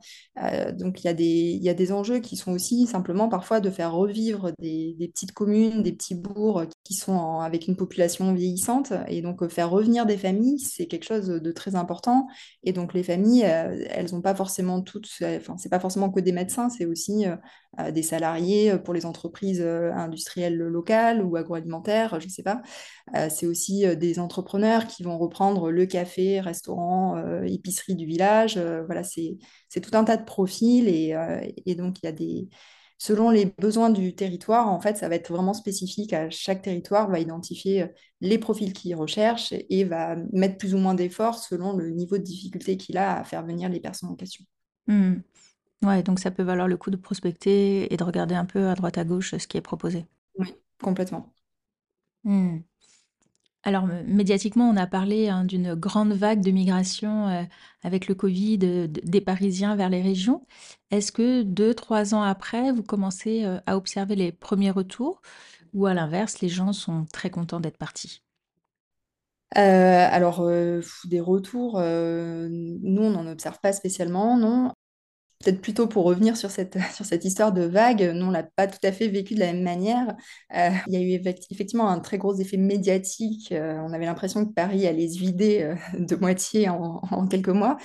donc 0.78 1.02
il 1.02 1.04
y 1.04 1.08
a 1.08 1.14
des, 1.14 1.58
y 1.60 1.68
a 1.68 1.74
des 1.74 1.92
enjeux 1.92 2.20
qui 2.20 2.36
sont 2.36 2.52
aussi 2.52 2.86
simplement 2.86 3.28
parfois 3.28 3.60
de 3.60 3.70
faire 3.70 3.92
revivre 3.92 4.52
des, 4.58 4.96
petites 5.12 5.32
communes, 5.32 5.82
des 5.82 5.92
petits 5.92 6.14
bourgs 6.14 6.66
qui 6.84 6.94
sont 6.94 7.40
avec 7.40 7.66
une 7.68 7.76
population 7.76 8.32
vieillissante. 8.32 8.92
Et 9.08 9.20
donc 9.20 9.46
faire 9.48 9.70
revenir 9.70 10.06
des 10.06 10.16
familles, 10.16 10.58
c'est 10.60 10.86
quelque 10.86 11.04
chose 11.04 11.26
de 11.26 11.52
très 11.52 11.74
important. 11.74 12.26
Et 12.64 12.72
donc 12.72 12.94
les 12.94 13.02
familles, 13.02 13.42
elles 13.42 14.12
n'ont 14.12 14.22
pas 14.22 14.34
forcément 14.34 14.80
toutes, 14.80 15.08
enfin 15.22 15.56
c'est 15.58 15.68
pas 15.68 15.80
forcément 15.80 16.10
que 16.10 16.20
des 16.20 16.32
médecins, 16.32 16.70
c'est 16.70 16.87
aussi 16.88 17.26
euh, 17.78 17.92
des 17.92 18.02
salariés 18.02 18.72
euh, 18.72 18.78
pour 18.78 18.94
les 18.94 19.06
entreprises 19.06 19.60
euh, 19.62 19.92
industrielles 19.92 20.56
locales 20.56 21.22
ou 21.22 21.36
agroalimentaires, 21.36 22.18
je 22.20 22.26
ne 22.26 22.30
sais 22.30 22.42
pas. 22.42 22.62
C'est 23.30 23.46
aussi 23.46 23.84
des 23.96 24.18
entrepreneurs 24.18 24.86
qui 24.86 25.02
vont 25.02 25.18
reprendre 25.18 25.70
le 25.70 25.86
café, 25.86 26.40
restaurant, 26.40 27.16
épicerie 27.44 27.94
du 27.94 28.04
village. 28.04 28.58
Voilà, 28.58 29.02
c'est, 29.02 29.38
tout 29.80 29.90
un 29.94 30.04
tas 30.04 30.18
de 30.18 30.24
profils 30.24 30.88
et, 30.88 31.14
et 31.64 31.74
donc 31.74 31.96
il 32.02 32.06
y 32.06 32.08
a 32.08 32.12
des... 32.12 32.48
Selon 32.98 33.30
les 33.30 33.46
besoins 33.58 33.90
du 33.90 34.14
territoire, 34.14 34.68
en 34.68 34.80
fait, 34.80 34.96
ça 34.98 35.08
va 35.08 35.14
être 35.14 35.32
vraiment 35.32 35.54
spécifique 35.54 36.12
à 36.12 36.28
chaque 36.30 36.62
territoire, 36.62 37.08
va 37.08 37.20
identifier 37.20 37.86
les 38.20 38.38
profils 38.38 38.72
qu'il 38.72 38.94
recherche 38.96 39.54
et 39.70 39.84
va 39.84 40.16
mettre 40.32 40.58
plus 40.58 40.74
ou 40.74 40.78
moins 40.78 40.94
d'efforts 40.94 41.38
selon 41.38 41.74
le 41.74 41.90
niveau 41.90 42.18
de 42.18 42.24
difficulté 42.24 42.76
qu'il 42.76 42.98
a 42.98 43.20
à 43.20 43.24
faire 43.24 43.46
venir 43.46 43.70
les 43.70 43.80
personnes 43.80 44.10
en 44.10 44.16
question. 44.16 44.44
Hmm. 44.86 45.20
Ouais, 45.82 46.02
donc 46.04 46.20
ça 46.20 46.30
peut 46.30 46.42
valoir 46.44 46.68
le 46.68 46.76
coup 46.76 46.90
de 46.92 46.96
prospecter 46.96 47.92
et 47.92 47.96
de 47.96 48.04
regarder 48.04 48.34
un 48.36 48.44
peu 48.44 48.68
à 48.68 48.74
droite 48.76 48.96
à 48.98 49.04
gauche 49.04 49.34
ce 49.36 49.46
qui 49.48 49.56
est 49.56 49.60
proposé. 49.60 50.06
Oui, 50.36 50.54
complètement. 50.80 51.34
Hmm. 52.24 52.58
Alors, 53.64 53.86
me- 53.86 54.02
médiatiquement, 54.04 54.68
on 54.70 54.76
a 54.76 54.86
parlé 54.86 55.28
hein, 55.28 55.44
d'une 55.44 55.74
grande 55.74 56.12
vague 56.12 56.40
de 56.42 56.50
migration 56.50 57.28
euh, 57.28 57.42
avec 57.82 58.08
le 58.08 58.14
Covid 58.14 58.58
euh, 58.62 58.86
des 58.88 59.20
Parisiens 59.20 59.76
vers 59.76 59.90
les 59.90 60.02
régions. 60.02 60.46
Est-ce 60.90 61.12
que 61.12 61.42
deux, 61.42 61.74
trois 61.74 62.14
ans 62.14 62.22
après, 62.22 62.72
vous 62.72 62.82
commencez 62.82 63.44
euh, 63.44 63.58
à 63.66 63.76
observer 63.76 64.16
les 64.16 64.32
premiers 64.32 64.70
retours 64.70 65.20
ou 65.74 65.86
à 65.86 65.94
l'inverse, 65.94 66.40
les 66.40 66.48
gens 66.48 66.72
sont 66.72 67.06
très 67.12 67.30
contents 67.30 67.60
d'être 67.60 67.78
partis? 67.78 68.22
Euh, 69.56 69.60
alors, 70.10 70.42
des 71.04 71.20
retours, 71.20 71.78
nous, 71.80 73.02
on 73.02 73.10
n'en 73.10 73.26
observe 73.26 73.58
pas 73.60 73.72
spécialement, 73.72 74.36
non. 74.36 74.72
Peut-être 75.44 75.60
plutôt 75.60 75.86
pour 75.86 76.04
revenir 76.04 76.36
sur 76.36 76.50
cette, 76.50 76.76
sur 76.94 77.04
cette 77.04 77.24
histoire 77.24 77.52
de 77.52 77.62
vague, 77.62 78.02
nous, 78.14 78.26
on 78.26 78.30
l'a 78.30 78.42
pas 78.42 78.66
tout 78.66 78.78
à 78.82 78.90
fait 78.90 79.06
vécu 79.06 79.34
de 79.34 79.40
la 79.40 79.52
même 79.52 79.62
manière. 79.62 80.16
Euh, 80.56 80.70
il 80.88 80.94
y 80.94 80.96
a 80.96 81.00
eu 81.00 81.12
effect- 81.20 81.46
effectivement 81.52 81.88
un 81.88 82.00
très 82.00 82.18
gros 82.18 82.34
effet 82.36 82.56
médiatique. 82.56 83.52
Euh, 83.52 83.76
on 83.86 83.92
avait 83.92 84.06
l'impression 84.06 84.44
que 84.44 84.52
Paris 84.52 84.84
allait 84.86 85.08
se 85.08 85.18
vider 85.18 85.62
euh, 85.62 85.76
de 85.98 86.16
moitié 86.16 86.68
en, 86.68 87.00
en 87.10 87.26
quelques 87.28 87.48
mois. 87.50 87.76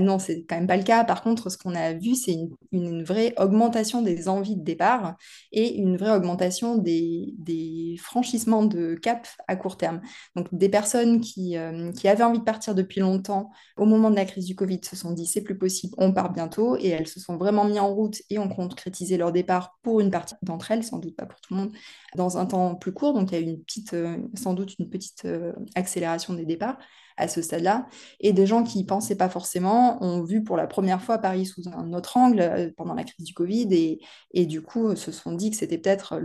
Non, 0.00 0.18
c'est 0.18 0.44
quand 0.48 0.56
même 0.56 0.66
pas 0.66 0.76
le 0.76 0.82
cas. 0.82 1.04
Par 1.04 1.22
contre, 1.22 1.50
ce 1.50 1.56
qu'on 1.58 1.74
a 1.74 1.92
vu, 1.92 2.14
c'est 2.14 2.32
une, 2.32 2.50
une 2.72 3.04
vraie 3.04 3.32
augmentation 3.38 4.02
des 4.02 4.28
envies 4.28 4.56
de 4.56 4.64
départ 4.64 5.16
et 5.52 5.76
une 5.76 5.96
vraie 5.96 6.10
augmentation 6.16 6.76
des, 6.76 7.34
des 7.38 7.96
franchissements 8.02 8.64
de 8.64 8.94
cap 8.96 9.26
à 9.46 9.56
court 9.56 9.76
terme. 9.76 10.00
Donc, 10.36 10.48
des 10.52 10.68
personnes 10.68 11.20
qui, 11.20 11.56
qui 11.96 12.08
avaient 12.08 12.24
envie 12.24 12.38
de 12.40 12.44
partir 12.44 12.74
depuis 12.74 13.00
longtemps 13.00 13.50
au 13.76 13.84
moment 13.86 14.10
de 14.10 14.16
la 14.16 14.24
crise 14.24 14.46
du 14.46 14.54
Covid, 14.54 14.80
se 14.84 14.96
sont 14.96 15.12
dit 15.12 15.26
c'est 15.26 15.42
plus 15.42 15.56
possible, 15.58 15.94
on 15.98 16.12
part 16.12 16.32
bientôt. 16.32 16.76
Et 16.76 16.87
elles 16.88 17.06
se 17.06 17.20
sont 17.20 17.36
vraiment 17.36 17.64
mis 17.64 17.78
en 17.78 17.92
route 17.92 18.22
et 18.30 18.38
ont 18.38 18.48
concrétisé 18.48 19.16
leur 19.16 19.32
départ 19.32 19.78
pour 19.82 20.00
une 20.00 20.10
partie 20.10 20.34
d'entre 20.42 20.70
elles, 20.70 20.84
sans 20.84 20.98
doute 20.98 21.16
pas 21.16 21.26
pour 21.26 21.40
tout 21.40 21.54
le 21.54 21.60
monde, 21.60 21.72
dans 22.16 22.38
un 22.38 22.46
temps 22.46 22.74
plus 22.74 22.92
court. 22.92 23.14
Donc 23.14 23.32
il 23.32 23.40
y 23.40 23.44
a 23.44 23.52
eu 23.52 23.58
euh, 23.94 24.16
sans 24.34 24.54
doute 24.54 24.74
une 24.78 24.88
petite 24.88 25.24
euh, 25.24 25.52
accélération 25.74 26.34
des 26.34 26.44
départs 26.44 26.78
à 27.16 27.26
ce 27.28 27.42
stade-là. 27.42 27.88
Et 28.20 28.32
des 28.32 28.46
gens 28.46 28.62
qui 28.62 28.78
ne 28.78 28.84
pensaient 28.84 29.16
pas 29.16 29.28
forcément 29.28 30.02
ont 30.02 30.22
vu 30.22 30.44
pour 30.44 30.56
la 30.56 30.66
première 30.66 31.02
fois 31.02 31.18
Paris 31.18 31.46
sous 31.46 31.62
un 31.68 31.92
autre 31.92 32.16
angle 32.16 32.40
euh, 32.40 32.70
pendant 32.76 32.94
la 32.94 33.04
crise 33.04 33.26
du 33.26 33.34
Covid 33.34 33.68
et, 34.34 34.46
du 34.46 34.62
coup 34.62 34.94
se 34.96 35.12
sont 35.12 35.32
dit 35.32 35.50
que 35.50 35.56
c'était 35.56 35.78
peut-être 35.78 36.20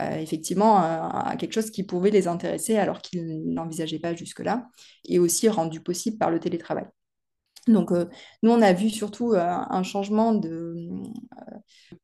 effectivement 0.00 1.36
quelque 1.38 1.52
chose 1.52 1.70
qui 1.70 1.84
pouvait 1.84 2.10
les 2.10 2.28
intéresser 2.28 2.76
alors 2.76 3.00
qu'ils 3.00 3.52
n'envisageaient 3.52 3.98
pas 3.98 4.14
jusque-là 4.14 4.66
et 5.04 5.18
aussi 5.18 5.48
rendu 5.48 5.80
possible 5.80 6.18
par 6.18 6.30
le 6.30 6.40
télétravail. 6.40 6.86
Donc, 7.66 7.90
euh, 7.90 8.06
nous, 8.42 8.50
on 8.52 8.62
a 8.62 8.72
vu 8.72 8.90
surtout 8.90 9.32
euh, 9.32 9.40
un 9.42 9.82
changement 9.82 10.32
de, 10.32 10.48
euh, 10.50 11.58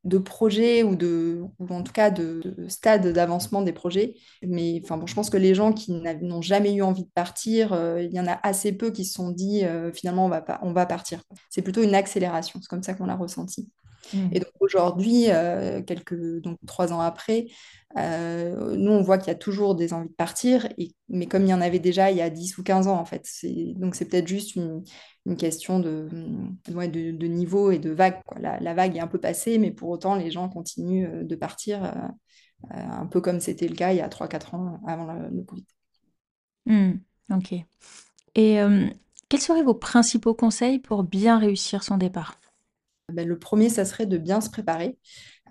de 0.05 0.19
projet 0.19 0.83
ou, 0.83 0.97
de, 0.97 1.43
ou 1.59 1.69
en 1.69 1.83
tout 1.83 1.93
cas 1.93 2.11
de, 2.11 2.41
de 2.45 2.69
stade 2.69 3.07
d'avancement 3.13 3.63
des 3.63 3.73
projets. 3.73 4.15
Mais 4.43 4.81
bon, 4.89 5.07
je 5.07 5.15
pense 5.15 5.31
que 5.31 5.37
les 5.37 5.55
gens 5.55 5.73
qui 5.73 5.93
n'ont 5.93 6.43
jamais 6.43 6.75
eu 6.75 6.83
envie 6.83 7.05
de 7.05 7.11
partir, 7.15 7.75
il 8.01 8.13
y 8.13 8.21
en 8.21 8.27
a 8.27 8.39
assez 8.43 8.73
peu 8.73 8.91
qui 8.91 9.05
se 9.05 9.15
sont 9.15 9.31
dit 9.31 9.63
finalement 9.95 10.27
on 10.27 10.29
va, 10.29 10.43
pas, 10.43 10.59
on 10.63 10.73
va 10.73 10.87
partir. 10.87 11.23
C'est 11.51 11.63
plutôt 11.63 11.83
une 11.83 11.95
accélération, 11.95 12.59
c'est 12.61 12.69
comme 12.69 12.83
ça 12.83 12.95
qu'on 12.95 13.07
l'a 13.07 13.17
ressenti. 13.17 13.71
Et 14.33 14.41
donc 14.41 14.53
aujourd'hui, 14.61 15.27
euh, 15.29 15.83
quelques 15.83 16.41
donc 16.41 16.59
trois 16.67 16.93
ans 16.93 17.01
après, 17.01 17.47
euh, 17.97 18.77
nous 18.77 18.91
on 18.91 19.03
voit 19.03 19.19
qu'il 19.19 19.29
y 19.29 19.31
a 19.31 19.39
toujours 19.39 19.75
des 19.75 19.93
envies 19.93 20.09
de 20.09 20.15
partir, 20.15 20.69
mais 21.09 21.27
comme 21.27 21.45
il 21.45 21.49
y 21.49 21.55
en 21.55 21.61
avait 21.61 21.79
déjà 21.79 22.11
il 22.11 22.17
y 22.17 22.23
a 22.23 22.31
10 22.31 22.59
ou 22.59 22.63
15 22.63 22.89
ans 22.89 22.99
en 22.99 23.05
fait. 23.05 23.27
Donc 23.77 23.95
c'est 23.95 24.07
peut-être 24.07 24.27
juste 24.27 24.57
une, 24.57 24.83
question 25.37 25.79
de, 25.79 26.09
ouais, 26.73 26.89
de, 26.89 27.27
niveau 27.27 27.71
et 27.71 27.79
de 27.79 27.91
vague. 27.91 28.21
La, 28.41 28.75
vague 28.75 28.97
est 28.97 29.01
un 29.01 29.07
peu 29.07 29.21
passée, 29.21 29.59
mais 29.59 29.71
pour 29.71 29.89
autant 29.91 30.15
les 30.15 30.31
gens 30.31 30.49
continuent 30.49 31.07
euh, 31.07 31.25
de 31.25 31.37
partir, 31.37 31.93
un 32.71 33.07
peu 33.07 33.21
comme 33.21 33.41
c'était 33.41 33.67
le 33.67 33.75
cas 33.75 33.93
il 33.93 33.97
y 33.97 34.01
a 34.01 34.09
trois 34.09 34.29
quatre 34.29 34.55
ans 34.55 34.81
avant 34.87 35.13
le, 35.13 35.43
Covid. 35.43 35.67
Hmm. 36.67 36.93
Ok. 37.31 37.55
Et 38.35 38.59
quels 39.29 39.41
seraient 39.41 39.63
vos 39.63 39.75
principaux 39.75 40.35
conseils 40.35 40.79
pour 40.79 41.03
bien 41.03 41.39
réussir 41.39 41.83
son 41.83 41.97
départ? 41.97 42.42
Ben, 43.13 43.27
le 43.27 43.39
premier, 43.39 43.69
ça 43.69 43.85
serait 43.85 44.07
de 44.07 44.19
bien 44.19 44.41
se 44.41 44.51
préparer. 44.51 44.99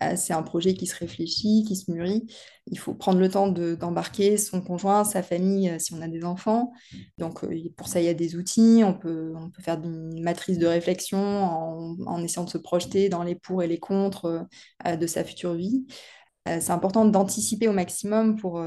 Euh, 0.02 0.16
c'est 0.16 0.34
un 0.34 0.42
projet 0.44 0.74
qui 0.74 0.88
se 0.88 0.96
réfléchit, 0.96 1.64
qui 1.68 1.76
se 1.76 1.92
mûrit. 1.92 2.26
Il 2.68 2.80
faut 2.80 2.94
prendre 2.94 3.20
le 3.20 3.30
temps 3.30 3.48
de- 3.48 3.76
d'embarquer 3.76 4.38
son 4.38 4.62
conjoint, 4.62 5.04
sa 5.04 5.22
famille, 5.22 5.70
euh, 5.70 5.80
si 5.80 5.94
on 5.94 6.02
a 6.02 6.08
des 6.08 6.24
enfants. 6.24 6.72
Donc, 7.18 7.44
euh, 7.44 7.56
pour 7.78 7.88
ça, 7.88 8.00
il 8.02 8.06
y 8.06 8.10
a 8.10 8.14
des 8.14 8.36
outils. 8.36 8.82
On 8.84 8.94
peut, 8.94 9.34
faire 9.60 9.80
une 9.84 10.22
matrice 10.24 10.58
de 10.58 10.66
réflexion 10.68 11.20
en, 11.20 12.24
essayant 12.24 12.46
de 12.46 12.50
se 12.50 12.58
projeter 12.58 13.10
dans 13.10 13.24
les 13.24 13.36
pour 13.36 13.62
et 13.64 13.68
les 13.68 13.80
contre 13.80 14.48
de 14.86 15.08
sa 15.08 15.24
future 15.24 15.54
vie. 15.54 15.86
C'est 16.48 16.72
important 16.72 17.06
d'anticiper 17.06 17.68
au 17.68 17.74
maximum 17.74 18.36
pour 18.36 18.64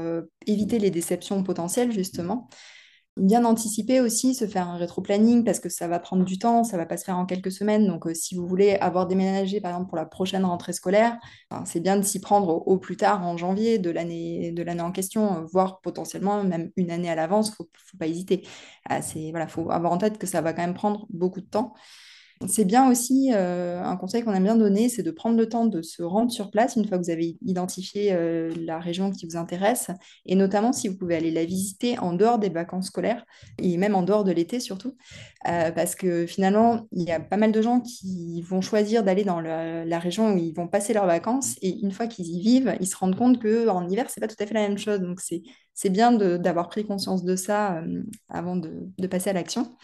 éviter 0.47 0.79
les 0.79 0.91
déceptions 0.91 1.43
potentielles, 1.43 1.91
justement. 1.91 2.47
Bien 3.17 3.45
anticiper 3.45 4.01
aussi, 4.01 4.35
se 4.35 4.45
faire 4.45 4.67
un 4.67 4.75
rétro-planning 4.75 5.45
parce 5.45 5.61
que 5.61 5.69
ça 5.69 5.87
va 5.87 5.99
prendre 5.99 6.25
du 6.25 6.37
temps, 6.37 6.65
ça 6.65 6.75
va 6.75 6.85
pas 6.85 6.97
se 6.97 7.05
faire 7.05 7.17
en 7.17 7.25
quelques 7.25 7.51
semaines. 7.51 7.87
Donc, 7.87 8.07
euh, 8.07 8.13
si 8.13 8.35
vous 8.35 8.45
voulez 8.45 8.75
avoir 8.75 9.07
déménagé, 9.07 9.61
par 9.61 9.71
exemple, 9.71 9.87
pour 9.87 9.95
la 9.95 10.05
prochaine 10.05 10.43
rentrée 10.43 10.73
scolaire, 10.73 11.17
c'est 11.63 11.79
bien 11.79 11.95
de 11.95 12.01
s'y 12.01 12.19
prendre 12.19 12.49
au, 12.49 12.77
plus 12.77 12.97
tard 12.97 13.25
en 13.25 13.37
janvier 13.37 13.79
de 13.79 13.89
l'année 13.89 14.81
en 14.81 14.91
question, 14.91 15.37
euh, 15.37 15.45
voire 15.49 15.79
potentiellement 15.79 16.43
même 16.43 16.71
une 16.75 16.91
année 16.91 17.09
à 17.09 17.15
l'avance. 17.15 17.55
Faut, 17.55 17.69
faut 17.85 17.97
pas 17.97 18.07
hésiter. 18.07 18.45
Ah, 18.89 19.01
c'est 19.01 19.31
voilà, 19.31 19.47
faut 19.47 19.71
avoir 19.71 19.93
en 19.93 19.97
tête 19.97 20.17
que 20.17 20.27
ça 20.27 20.41
va 20.41 20.51
quand 20.51 20.63
même 20.63 20.73
prendre 20.73 21.07
beaucoup 21.09 21.39
de 21.39 21.47
temps. 21.47 21.73
C'est 22.47 22.65
bien 22.65 22.89
aussi, 22.89 23.31
euh, 23.33 23.81
un 23.83 23.95
conseil 23.97 24.23
qu'on 24.23 24.33
aime 24.33 24.43
bien 24.43 24.55
donner, 24.55 24.89
c'est 24.89 25.03
de 25.03 25.11
prendre 25.11 25.37
le 25.37 25.47
temps 25.47 25.65
de 25.65 25.81
se 25.81 26.03
rendre 26.03 26.31
sur 26.31 26.51
place 26.51 26.75
une 26.75 26.87
fois 26.87 26.97
que 26.97 27.03
vous 27.03 27.09
avez 27.09 27.37
identifié 27.45 28.13
euh, 28.13 28.53
la 28.57 28.79
région 28.79 29.11
qui 29.11 29.25
vous 29.25 29.37
intéresse, 29.37 29.89
et 30.25 30.35
notamment 30.35 30.73
si 30.73 30.87
vous 30.87 30.97
pouvez 30.97 31.15
aller 31.15 31.31
la 31.31 31.45
visiter 31.45 31.97
en 31.99 32.13
dehors 32.13 32.39
des 32.39 32.49
vacances 32.49 32.87
scolaires, 32.87 33.25
et 33.61 33.77
même 33.77 33.95
en 33.95 34.03
dehors 34.03 34.23
de 34.23 34.31
l'été 34.31 34.59
surtout, 34.59 34.95
euh, 35.47 35.71
parce 35.71 35.95
que 35.95 36.25
finalement, 36.25 36.87
il 36.91 37.03
y 37.03 37.11
a 37.11 37.19
pas 37.19 37.37
mal 37.37 37.51
de 37.51 37.61
gens 37.61 37.79
qui 37.81 38.41
vont 38.41 38.61
choisir 38.61 39.03
d'aller 39.03 39.23
dans 39.23 39.41
la, 39.41 39.99
région 39.99 40.33
où 40.33 40.37
ils 40.37 40.53
vont 40.53 40.67
passer 40.67 40.93
leurs 40.93 41.05
vacances, 41.05 41.55
et 41.61 41.79
une 41.79 41.91
fois 41.91 42.07
qu'ils 42.07 42.27
y 42.27 42.41
vivent, 42.41 42.75
ils 42.79 42.87
se 42.87 42.97
rendent 42.97 43.15
compte 43.15 43.41
qu'en 43.41 43.87
hiver, 43.87 44.07
c'est 44.09 44.21
pas 44.21 44.27
tout 44.27 44.35
à 44.39 44.45
fait 44.45 44.53
la 44.53 44.67
même 44.67 44.77
chose. 44.77 44.99
Donc 44.99 45.21
c'est 45.21 45.89
bien 45.89 46.11
d'avoir 46.11 46.67
pris 46.67 46.85
conscience 46.85 47.23
de 47.23 47.35
ça 47.35 47.81
avant 48.29 48.55
de 48.57 49.07
passer 49.07 49.29
à 49.29 49.33
l'action. 49.33 49.75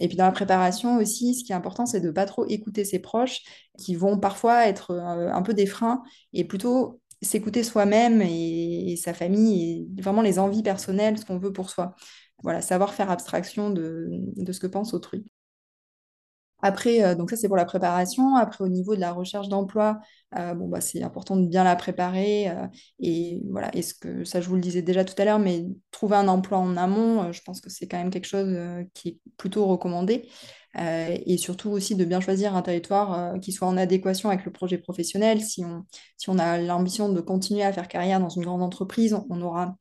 Et 0.00 0.08
puis 0.08 0.16
dans 0.16 0.24
la 0.24 0.32
préparation 0.32 0.96
aussi, 0.98 1.34
ce 1.34 1.44
qui 1.44 1.52
est 1.52 1.54
important, 1.54 1.86
c'est 1.86 2.00
de 2.00 2.08
ne 2.08 2.12
pas 2.12 2.26
trop 2.26 2.46
écouter 2.46 2.84
ses 2.84 2.98
proches 2.98 3.42
qui 3.78 3.94
vont 3.94 4.18
parfois 4.18 4.66
être 4.66 4.90
euh, 4.92 5.30
un 5.32 5.42
peu 5.42 5.54
des 5.54 5.66
freins 5.66 6.02
et 6.32 6.44
plutôt 6.44 7.00
s'écouter 7.22 7.62
soi-même 7.62 8.20
et, 8.22 8.96
sa 8.96 9.14
famille 9.14 9.88
et 9.96 10.02
vraiment 10.02 10.22
les 10.22 10.38
envies 10.38 10.62
personnelles, 10.62 11.18
ce 11.18 11.24
qu'on 11.24 11.38
veut 11.38 11.52
pour 11.52 11.70
soi. 11.70 11.94
Voilà, 12.42 12.60
savoir 12.60 12.94
faire 12.94 13.10
abstraction 13.10 13.70
de, 13.70 14.08
de 14.36 14.52
ce 14.52 14.60
que 14.60 14.66
pense 14.66 14.94
autrui. 14.94 15.24
Après, 16.64 17.04
euh, 17.04 17.14
donc 17.14 17.28
ça 17.28 17.36
c'est 17.36 17.46
pour 17.46 17.58
la 17.58 17.66
préparation. 17.66 18.36
Après, 18.36 18.64
au 18.64 18.68
niveau 18.68 18.94
de 18.94 19.00
la 19.00 19.12
recherche 19.12 19.48
d'emploi, 19.48 20.00
euh, 20.38 20.54
bon, 20.54 20.66
bah, 20.66 20.80
c'est 20.80 21.02
important 21.02 21.36
de 21.36 21.46
bien 21.46 21.62
la 21.62 21.76
préparer. 21.76 22.48
Euh, 22.48 22.66
et 23.00 23.42
voilà, 23.50 23.74
est-ce 23.76 23.92
que 23.92 24.24
ça 24.24 24.40
je 24.40 24.48
vous 24.48 24.54
le 24.54 24.62
disais 24.62 24.80
déjà 24.80 25.04
tout 25.04 25.14
à 25.18 25.26
l'heure, 25.26 25.38
mais 25.38 25.66
trouver 25.90 26.16
un 26.16 26.26
emploi 26.26 26.56
en 26.56 26.78
amont, 26.78 27.30
je 27.32 27.42
pense 27.42 27.60
que 27.60 27.68
c'est 27.68 27.86
quand 27.86 27.98
même 27.98 28.08
quelque 28.08 28.26
chose 28.26 28.56
qui 28.94 29.08
est 29.10 29.18
plutôt 29.36 29.66
recommandé. 29.66 30.26
et 30.76 31.36
surtout 31.38 31.70
aussi 31.70 31.94
de 31.96 32.04
bien 32.04 32.20
choisir 32.20 32.56
un 32.56 32.62
territoire 32.62 33.38
qui 33.40 33.52
soit 33.52 33.68
en 33.68 33.76
adéquation 33.76 34.30
avec 34.30 34.44
le 34.46 34.50
projet 34.52 34.78
professionnel. 34.78 35.42
Si 35.42 35.64
on, 35.64 35.84
si 36.16 36.30
on 36.30 36.38
a 36.38 36.58
l'ambition 36.58 37.10
de 37.10 37.20
continuer 37.20 37.62
à 37.62 37.72
faire 37.72 37.88
carrière 37.88 38.20
dans 38.20 38.30
une 38.30 38.44
grande 38.44 38.62
entreprise, 38.62 39.16
on 39.30 39.40
aura 39.42 39.76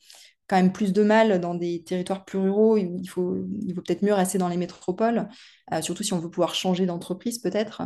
quand 0.47 0.57
même 0.57 0.73
plus 0.73 0.91
de 0.91 1.03
mal 1.03 1.39
dans 1.39 1.55
des 1.55 1.83
territoires 1.83 2.25
plus 2.25 2.37
ruraux. 2.37 2.77
Il 2.77 3.07
faut, 3.07 3.37
il 3.65 3.73
faut 3.73 3.81
peut-être 3.81 4.01
mieux 4.01 4.13
rester 4.13 4.37
dans 4.37 4.49
les 4.49 4.57
métropoles, 4.57 5.29
euh, 5.71 5.81
surtout 5.81 6.03
si 6.03 6.13
on 6.13 6.19
veut 6.19 6.29
pouvoir 6.29 6.53
changer 6.53 6.85
d'entreprise 6.85 7.39
peut-être. 7.39 7.81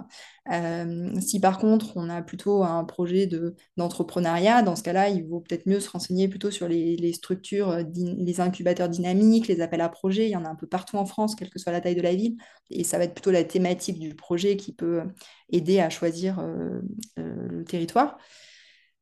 Euh, 0.51 1.11
si 1.21 1.39
par 1.39 1.59
contre 1.59 1.95
on 1.97 2.09
a 2.09 2.21
plutôt 2.21 2.63
un 2.63 2.83
projet 2.83 3.27
de, 3.27 3.55
d'entrepreneuriat, 3.77 4.63
dans 4.63 4.75
ce 4.75 4.83
cas-là, 4.83 5.09
il 5.09 5.27
vaut 5.27 5.39
peut-être 5.39 5.67
mieux 5.67 5.79
se 5.79 5.89
renseigner 5.89 6.27
plutôt 6.27 6.49
sur 6.49 6.67
les, 6.67 7.13
structures, 7.13 7.69
euh, 7.69 7.83
les 7.95 8.41
incubateurs 8.41 8.89
dynamiques, 8.89 9.47
les 9.47 9.61
appels 9.61 9.81
à 9.81 9.89
projets. 9.89 10.25
Il 10.25 10.31
y 10.31 10.35
en 10.35 10.45
a 10.45 10.49
un 10.49 10.55
peu 10.55 10.67
partout 10.67 10.97
en 10.97 11.05
France, 11.05 11.35
quelle 11.35 11.49
que 11.49 11.59
soit 11.59 11.71
la 11.71 11.81
taille 11.81 11.95
de 11.95 12.01
la 12.01 12.15
ville. 12.15 12.37
Et 12.71 12.83
ça 12.83 12.97
va 12.97 13.03
être 13.03 13.13
plutôt 13.13 13.31
la 13.31 13.43
thématique 13.43 13.99
du 13.99 14.15
projet 14.15 14.57
qui 14.57 14.73
peut 14.73 15.01
aider 15.49 15.79
à 15.79 15.89
choisir 15.89 16.41
le 17.15 17.63
territoire. 17.63 18.17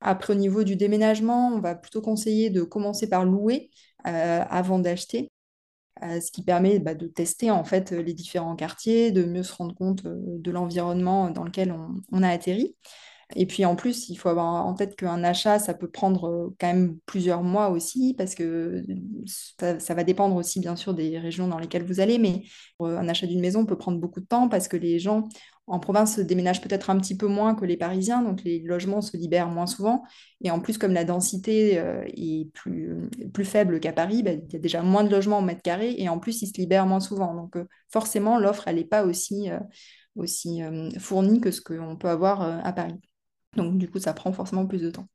Après, 0.02 0.34
au 0.34 0.36
niveau 0.36 0.64
du 0.64 0.76
déménagement, 0.76 1.50
on 1.50 1.60
va 1.60 1.76
plutôt 1.76 2.02
conseiller 2.02 2.50
de 2.50 2.64
commencer 2.64 3.10
par 3.10 3.26
louer 3.26 3.70
euh, 4.08 4.44
avant 4.50 4.80
d'acheter, 4.80 5.32
euh, 6.04 6.20
ce 6.20 6.32
qui 6.32 6.44
permet 6.44 6.80
bah, 6.80 6.94
de 6.94 7.08
tester 7.08 7.50
en 7.50 7.64
fait 7.64 7.92
les 7.92 8.14
différents 8.14 8.56
quartiers, 8.56 9.12
de 9.12 9.24
mieux 9.24 9.44
se 9.44 9.54
rendre 9.54 9.74
compte 9.74 10.06
euh, 10.06 10.20
de 10.22 10.52
l'environnement 10.52 11.32
dans 11.32 11.44
lequel 11.44 11.74
on, 12.12 12.24
a 12.24 12.30
atterri. 12.30 12.76
Et 13.36 13.48
puis 13.48 13.66
en 13.66 13.76
plus, 13.76 14.10
il 14.10 14.18
faut 14.18 14.30
avoir 14.30 14.68
en 14.68 14.76
tête 14.76 14.96
qu'un 14.96 15.24
achat, 15.24 15.58
ça 15.58 15.74
peut 15.74 15.90
prendre 15.90 16.54
quand 16.60 16.68
même 16.68 17.00
plusieurs 17.08 17.42
mois 17.42 17.70
aussi, 17.70 18.14
parce 18.16 18.36
que 18.36 18.86
ça, 19.26 19.80
ça, 19.80 19.96
va 19.96 20.04
dépendre 20.04 20.36
aussi 20.36 20.60
bien 20.60 20.76
sûr 20.76 20.94
des 20.94 21.18
régions 21.18 21.48
dans 21.48 21.58
lesquelles 21.58 21.84
vous 21.84 22.00
allez, 22.00 22.20
mais 22.20 22.44
un 22.80 23.08
achat 23.10 23.26
d'une 23.26 23.42
maison 23.42 23.66
peut 23.66 23.78
prendre 23.78 24.00
beaucoup 24.00 24.20
de 24.20 24.28
temps 24.28 24.48
parce 24.48 24.68
que 24.68 24.78
les 24.78 25.00
gens 25.00 25.24
en 25.68 25.80
province 25.80 26.18
se 26.18 26.22
déménagent 26.22 26.62
peut-être 26.62 26.90
un 26.90 26.98
petit 27.00 27.18
peu 27.18 27.28
moins 27.28 27.56
que 27.56 27.66
les 27.66 27.78
Parisiens, 27.78 28.22
donc 28.22 28.44
les 28.44 28.60
logements 28.60 29.02
se 29.02 29.18
libèrent 29.18 29.50
moins 29.50 29.66
souvent. 29.66 30.04
Et 30.42 30.52
en 30.52 30.60
plus, 30.60 30.78
comme 30.78 30.94
la 30.94 31.06
densité 31.06 31.80
euh, 31.80 32.04
est 32.16 32.52
plus, 32.54 33.10
plus 33.34 33.46
faible 33.46 33.80
qu'à 33.80 33.92
Paris, 33.92 34.22
bah, 34.22 34.34
il 34.34 34.54
y 34.54 34.56
a 34.56 34.60
déjà 34.60 34.84
moins 34.84 35.04
de 35.04 35.10
logements 35.10 35.40
au 35.40 35.42
mètre 35.42 35.64
carré 35.64 35.96
et 35.98 36.08
en 36.08 36.20
plus, 36.20 36.42
ils 36.44 36.48
se 36.48 36.58
libèrent 36.58 36.86
moins 36.86 37.00
souvent. 37.00 37.34
Donc 37.34 37.56
euh, 37.56 37.66
forcément, 37.90 38.38
l'offre, 38.38 38.68
elle 38.68 38.76
n'est 38.76 38.86
pas 38.86 39.06
aussi, 39.06 39.50
euh, 39.50 39.60
aussi 40.16 40.62
fournie 41.00 41.42
que 41.42 41.52
ce 41.52 41.62
qu'on 41.62 41.98
peut 41.98 42.10
avoir 42.10 42.42
à 42.42 42.72
Paris. 42.72 42.96
Donc 43.58 43.78
du 43.78 43.90
coup, 43.90 44.00
ça 44.00 44.14
prend 44.14 44.32
forcément 44.32 44.66
plus 44.66 44.82
de 44.82 44.90
temps. 44.90 45.08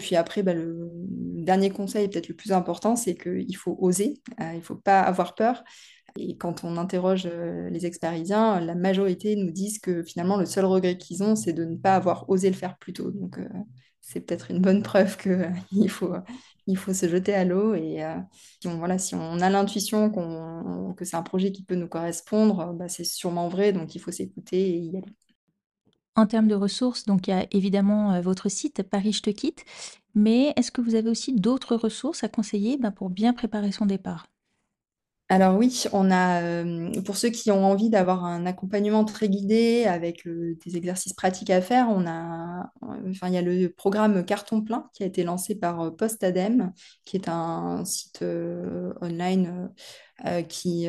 Puis 0.00 0.16
après, 0.16 0.42
bah, 0.42 0.54
le 0.54 0.90
dernier 1.44 1.70
conseil, 1.70 2.08
peut-être 2.08 2.28
le 2.28 2.34
plus 2.34 2.52
important, 2.52 2.96
c'est 2.96 3.14
qu'il 3.14 3.56
faut 3.56 3.76
oser, 3.80 4.20
il 4.40 4.56
ne 4.56 4.60
faut 4.60 4.76
pas 4.76 5.00
avoir 5.00 5.34
peur. 5.34 5.62
Et 6.18 6.36
quand 6.36 6.64
on 6.64 6.76
interroge 6.76 7.26
euh, 7.26 7.70
les 7.70 7.86
experts 7.86 8.14
la 8.60 8.74
majorité 8.74 9.36
nous 9.36 9.50
disent 9.50 9.78
que 9.78 10.02
finalement, 10.02 10.36
le 10.36 10.46
seul 10.46 10.64
regret 10.64 10.96
qu'ils 10.98 11.22
ont, 11.22 11.36
c'est 11.36 11.52
de 11.52 11.64
ne 11.64 11.76
pas 11.76 11.94
avoir 11.96 12.28
osé 12.28 12.50
le 12.50 12.56
faire 12.56 12.76
plus 12.78 12.92
tôt. 12.92 13.10
Donc, 13.10 13.38
euh, 13.38 13.48
c'est 14.00 14.20
peut-être 14.20 14.50
une 14.50 14.60
bonne 14.60 14.82
preuve 14.82 15.16
qu'il 15.16 15.32
euh, 15.32 15.88
faut, 15.88 16.12
il 16.66 16.76
faut 16.76 16.92
se 16.92 17.08
jeter 17.08 17.34
à 17.34 17.44
l'eau. 17.44 17.74
Et 17.74 18.02
voilà, 18.64 18.98
si 18.98 19.14
on 19.14 19.40
a 19.40 19.50
l'intuition 19.50 20.10
que 20.96 21.04
c'est 21.04 21.16
un 21.16 21.22
projet 21.22 21.52
qui 21.52 21.62
peut 21.62 21.74
nous 21.76 21.88
correspondre, 21.88 22.74
bah, 22.74 22.88
c'est 22.88 23.04
sûrement 23.04 23.48
vrai. 23.48 23.72
Donc, 23.72 23.94
il 23.94 24.00
faut 24.00 24.12
s'écouter 24.12 24.70
et 24.70 24.78
y 24.78 24.96
aller. 24.96 25.14
En 26.14 26.26
termes 26.26 26.46
de 26.46 26.54
ressources, 26.54 27.04
donc 27.06 27.26
il 27.26 27.30
y 27.30 27.34
a 27.34 27.46
évidemment 27.50 28.20
votre 28.20 28.48
site 28.48 28.84
Paris 28.84 29.12
Je 29.12 29.22
te 29.22 29.30
quitte, 29.30 29.64
mais 30.14 30.52
est-ce 30.56 30.70
que 30.70 30.80
vous 30.80 30.94
avez 30.94 31.10
aussi 31.10 31.32
d'autres 31.34 31.74
ressources 31.74 32.22
à 32.22 32.28
conseiller 32.28 32.76
bah, 32.76 32.92
pour 32.92 33.10
bien 33.10 33.32
préparer 33.32 33.72
son 33.72 33.86
départ? 33.86 34.28
Alors 35.32 35.56
oui, 35.56 35.84
on 35.92 36.10
a, 36.10 36.42
euh, 36.42 36.90
pour 37.02 37.16
ceux 37.16 37.28
qui 37.30 37.52
ont 37.52 37.64
envie 37.64 37.88
d'avoir 37.88 38.24
un 38.24 38.46
accompagnement 38.46 39.04
très 39.04 39.28
guidé 39.28 39.84
avec 39.86 40.26
euh, 40.26 40.58
des 40.66 40.76
exercices 40.76 41.12
pratiques 41.12 41.50
à 41.50 41.60
faire, 41.62 41.86
on 41.88 42.04
a, 42.04 42.72
enfin, 43.08 43.28
il 43.28 43.34
y 43.34 43.36
a 43.36 43.42
le 43.42 43.68
programme 43.68 44.24
Carton 44.24 44.60
plein 44.60 44.90
qui 44.92 45.04
a 45.04 45.06
été 45.06 45.22
lancé 45.22 45.54
par 45.54 45.80
euh, 45.82 45.90
Postadem, 45.92 46.72
qui 47.04 47.16
est 47.16 47.28
un 47.28 47.84
site 47.84 48.24
online 49.02 49.70
qui, 50.48 50.86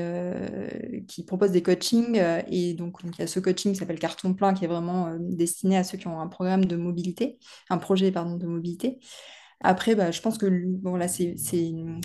qui 1.07 1.23
propose 1.23 1.51
des 1.51 1.61
coachings. 1.61 2.21
et 2.49 2.73
donc, 2.73 2.97
il 3.03 3.19
y 3.19 3.21
a 3.21 3.27
ce 3.27 3.39
coaching 3.39 3.73
qui 3.73 3.79
s'appelle 3.79 3.99
Carton 3.99 4.33
plein 4.33 4.53
qui 4.53 4.65
est 4.65 4.67
vraiment 4.67 5.15
destiné 5.19 5.77
à 5.77 5.83
ceux 5.83 5.97
qui 5.97 6.07
ont 6.07 6.19
un 6.19 6.27
programme 6.27 6.65
de 6.65 6.75
mobilité, 6.75 7.37
un 7.69 7.77
projet 7.77 8.11
pardon, 8.11 8.37
de 8.37 8.45
mobilité. 8.45 8.99
Après, 9.63 9.93
bah, 9.93 10.09
je 10.09 10.21
pense 10.21 10.37
que 10.39 10.47
bon, 10.47 10.95
là, 10.95 11.07
c'est 11.07 11.35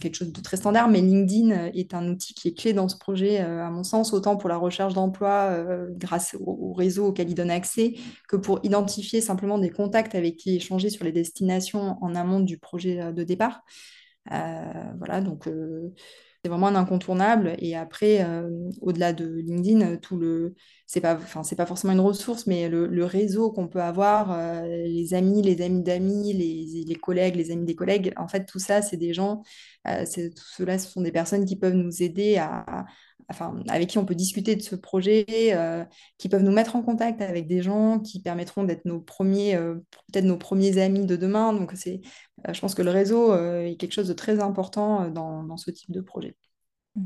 quelque 0.00 0.14
chose 0.14 0.32
de 0.32 0.40
très 0.42 0.58
standard, 0.58 0.88
mais 0.88 1.00
LinkedIn 1.00 1.50
euh, 1.50 1.70
est 1.74 1.94
un 1.94 2.06
outil 2.08 2.34
qui 2.34 2.48
est 2.48 2.54
clé 2.54 2.74
dans 2.74 2.88
ce 2.88 2.98
projet, 2.98 3.40
euh, 3.40 3.64
à 3.64 3.70
mon 3.70 3.82
sens, 3.82 4.12
autant 4.12 4.36
pour 4.36 4.50
la 4.50 4.58
recherche 4.58 4.92
d'emploi 4.92 5.48
euh, 5.50 5.88
grâce 5.92 6.36
au, 6.38 6.74
réseau 6.74 7.06
auquel 7.08 7.30
il 7.30 7.34
donne 7.34 7.50
accès, 7.50 7.94
que 8.28 8.36
pour 8.36 8.60
identifier 8.62 9.22
simplement 9.22 9.58
des 9.58 9.70
contacts 9.70 10.14
avec 10.14 10.36
qui 10.36 10.56
échanger 10.56 10.90
sur 10.90 11.04
les 11.04 11.12
destinations 11.12 11.96
en 12.02 12.14
amont 12.14 12.40
du 12.40 12.58
projet 12.58 13.12
de 13.12 13.24
départ. 13.24 13.62
voilà, 14.26 15.20
donc 15.22 15.48
c'est 16.46 16.50
vraiment 16.50 16.68
un 16.68 16.76
incontournable. 16.76 17.56
Et 17.59 17.74
après, 17.74 18.22
euh, 18.22 18.48
au-delà 18.80 19.12
de 19.12 19.26
LinkedIn, 19.26 19.96
tout 19.96 20.16
le, 20.16 20.54
c'est 20.87 21.00
pas, 21.00 21.14
enfin, 21.16 21.42
c'est 21.42 21.56
pas 21.56 21.66
forcément 21.66 21.92
une 21.92 21.98
ressource, 21.98 22.46
mais 22.46 22.68
le, 22.68 23.04
réseau 23.04 23.50
qu'on 23.50 23.66
peut 23.66 23.82
avoir, 23.82 24.30
euh, 24.30 24.62
les 24.64 25.12
amis, 25.12 25.42
les 25.42 25.61
amis 25.61 25.82
d'amis, 25.82 26.32
les, 26.32 26.85
les, 26.87 26.94
collègues, 26.94 27.35
les 27.35 27.50
amis 27.50 27.64
des 27.64 27.74
collègues, 27.74 28.12
en 28.16 28.28
fait, 28.28 28.44
tout 28.44 28.61
ça, 28.61 28.80
c'est 28.80 28.96
des 28.96 29.12
gens, 29.12 29.42
euh, 29.88 30.04
tout 30.04 30.44
cela, 30.56 30.78
ce 30.78 30.88
sont 30.88 31.00
des 31.00 31.11
personnes 31.11 31.44
qui 31.44 31.56
peuvent 31.56 31.74
nous 31.74 32.00
aider 32.00 32.37
à, 32.37 32.85
enfin, 33.28 33.62
avec 33.68 33.88
qui 33.88 33.98
on 33.98 34.04
peut 34.04 34.14
discuter 34.14 34.56
de 34.56 34.62
ce 34.62 34.76
projet, 34.76 35.26
qui 36.18 36.28
peuvent 36.28 36.42
nous 36.42 36.52
mettre 36.52 36.76
en 36.76 36.82
contact 36.82 37.20
avec 37.20 37.46
des 37.46 37.62
gens 37.62 38.00
qui 38.00 38.20
permettront 38.20 38.64
d'être 38.64 38.84
nos 38.84 39.00
premiers, 39.00 39.56
peut-être 40.12 40.24
nos 40.24 40.36
premiers 40.36 40.78
amis 40.78 41.06
de 41.06 41.16
demain. 41.16 41.52
Donc, 41.52 41.72
c'est, 41.74 42.00
je 42.50 42.60
pense 42.60 42.74
que 42.74 42.82
le 42.82 42.90
réseau 42.90 43.34
est 43.34 43.76
quelque 43.78 43.92
chose 43.92 44.08
de 44.08 44.14
très 44.14 44.40
important 44.40 45.10
dans, 45.10 45.42
dans 45.42 45.56
ce 45.56 45.70
type 45.70 45.90
de 45.90 46.00
projet. 46.00 46.36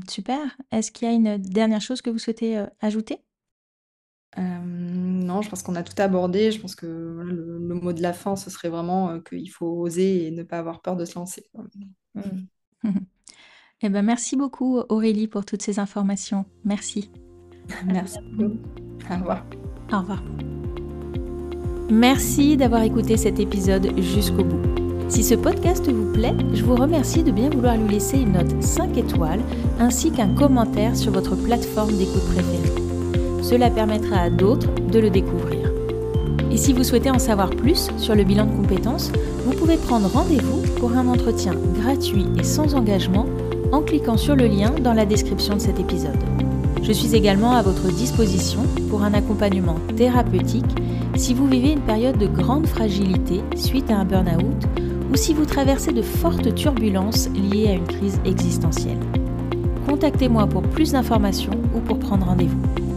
Super. 0.09 0.57
Est-ce 0.71 0.91
qu'il 0.91 1.07
y 1.07 1.11
a 1.11 1.13
une 1.13 1.37
dernière 1.37 1.81
chose 1.81 2.01
que 2.01 2.09
vous 2.09 2.19
souhaitez 2.19 2.63
ajouter? 2.79 3.19
Non, 4.37 5.41
je 5.41 5.49
pense 5.49 5.63
qu'on 5.63 5.75
a 5.75 5.83
tout 5.83 5.99
abordé. 6.01 6.51
Je 6.51 6.59
pense 6.59 6.75
que 6.75 6.85
le, 6.85 7.59
mot 7.59 7.93
de 7.93 8.01
la 8.01 8.13
fin, 8.13 8.35
ce 8.35 8.49
serait 8.49 8.69
vraiment 8.69 9.19
qu'il 9.21 9.49
faut 9.49 9.81
oser 9.81 10.27
et 10.27 10.31
ne 10.31 10.43
pas 10.43 10.59
avoir 10.59 10.81
peur 10.81 10.95
de 10.95 11.05
se 11.05 11.15
lancer. 11.15 11.49
Eh 13.83 13.89
ben, 13.89 14.03
merci 14.03 14.35
beaucoup 14.35 14.79
Aurélie 14.89 15.27
pour 15.27 15.43
toutes 15.43 15.63
ces 15.63 15.79
informations. 15.79 16.45
Merci. 16.65 17.09
Merci. 17.85 18.19
Au 19.09 19.15
revoir. 19.15 19.43
Au 19.91 19.99
revoir. 19.99 20.23
Merci 21.89 22.57
d'avoir 22.57 22.83
écouté 22.83 23.17
cet 23.17 23.39
épisode 23.39 23.99
jusqu'au 23.99 24.43
bout. 24.43 24.61
Si 25.09 25.23
ce 25.23 25.33
podcast 25.33 25.89
vous 25.91 26.13
plaît, 26.13 26.35
je 26.53 26.63
vous 26.63 26.75
remercie 26.75 27.23
de 27.23 27.31
bien 27.31 27.49
vouloir 27.49 27.75
lui 27.75 27.89
laisser 27.89 28.19
une 28.19 28.33
note 28.33 28.61
5 28.61 28.97
étoiles 28.97 29.41
ainsi 29.79 30.11
qu'un 30.11 30.33
commentaire 30.35 30.95
sur 30.95 31.11
votre 31.11 31.35
plateforme 31.35 31.97
d'écoute 31.97 32.25
préférée. 32.33 33.41
Cela 33.41 33.71
permettra 33.71 34.17
à 34.21 34.29
d'autres 34.29 34.69
de 34.75 34.99
le 34.99 35.09
découvrir. 35.09 35.71
Et 36.51 36.57
si 36.57 36.71
vous 36.71 36.83
souhaitez 36.83 37.09
en 37.09 37.19
savoir 37.19 37.49
plus 37.49 37.89
sur 37.97 38.13
le 38.13 38.23
bilan 38.23 38.45
de 38.45 38.55
compétences, 38.55 39.11
vous 39.45 39.53
pouvez 39.53 39.77
prendre 39.77 40.07
rendez-vous 40.07 40.61
pour 40.79 40.93
un 40.93 41.07
entretien 41.07 41.55
gratuit 41.81 42.27
et 42.37 42.43
sans 42.43 42.75
engagement 42.75 43.25
en 43.71 43.81
cliquant 43.81 44.17
sur 44.17 44.35
le 44.35 44.47
lien 44.47 44.71
dans 44.71 44.93
la 44.93 45.05
description 45.05 45.55
de 45.55 45.61
cet 45.61 45.79
épisode. 45.79 46.19
Je 46.83 46.91
suis 46.91 47.15
également 47.15 47.51
à 47.51 47.61
votre 47.61 47.87
disposition 47.87 48.63
pour 48.89 49.03
un 49.03 49.13
accompagnement 49.13 49.77
thérapeutique 49.95 50.65
si 51.15 51.33
vous 51.33 51.47
vivez 51.47 51.71
une 51.71 51.81
période 51.81 52.17
de 52.17 52.27
grande 52.27 52.67
fragilité 52.67 53.41
suite 53.55 53.91
à 53.91 53.97
un 53.97 54.05
burn-out 54.05 54.67
ou 55.11 55.15
si 55.15 55.33
vous 55.33 55.45
traversez 55.45 55.91
de 55.91 56.01
fortes 56.01 56.55
turbulences 56.55 57.29
liées 57.29 57.67
à 57.67 57.73
une 57.73 57.87
crise 57.87 58.19
existentielle. 58.25 58.99
Contactez-moi 59.87 60.47
pour 60.47 60.61
plus 60.63 60.93
d'informations 60.93 61.59
ou 61.75 61.79
pour 61.79 61.99
prendre 61.99 62.25
rendez-vous. 62.25 62.90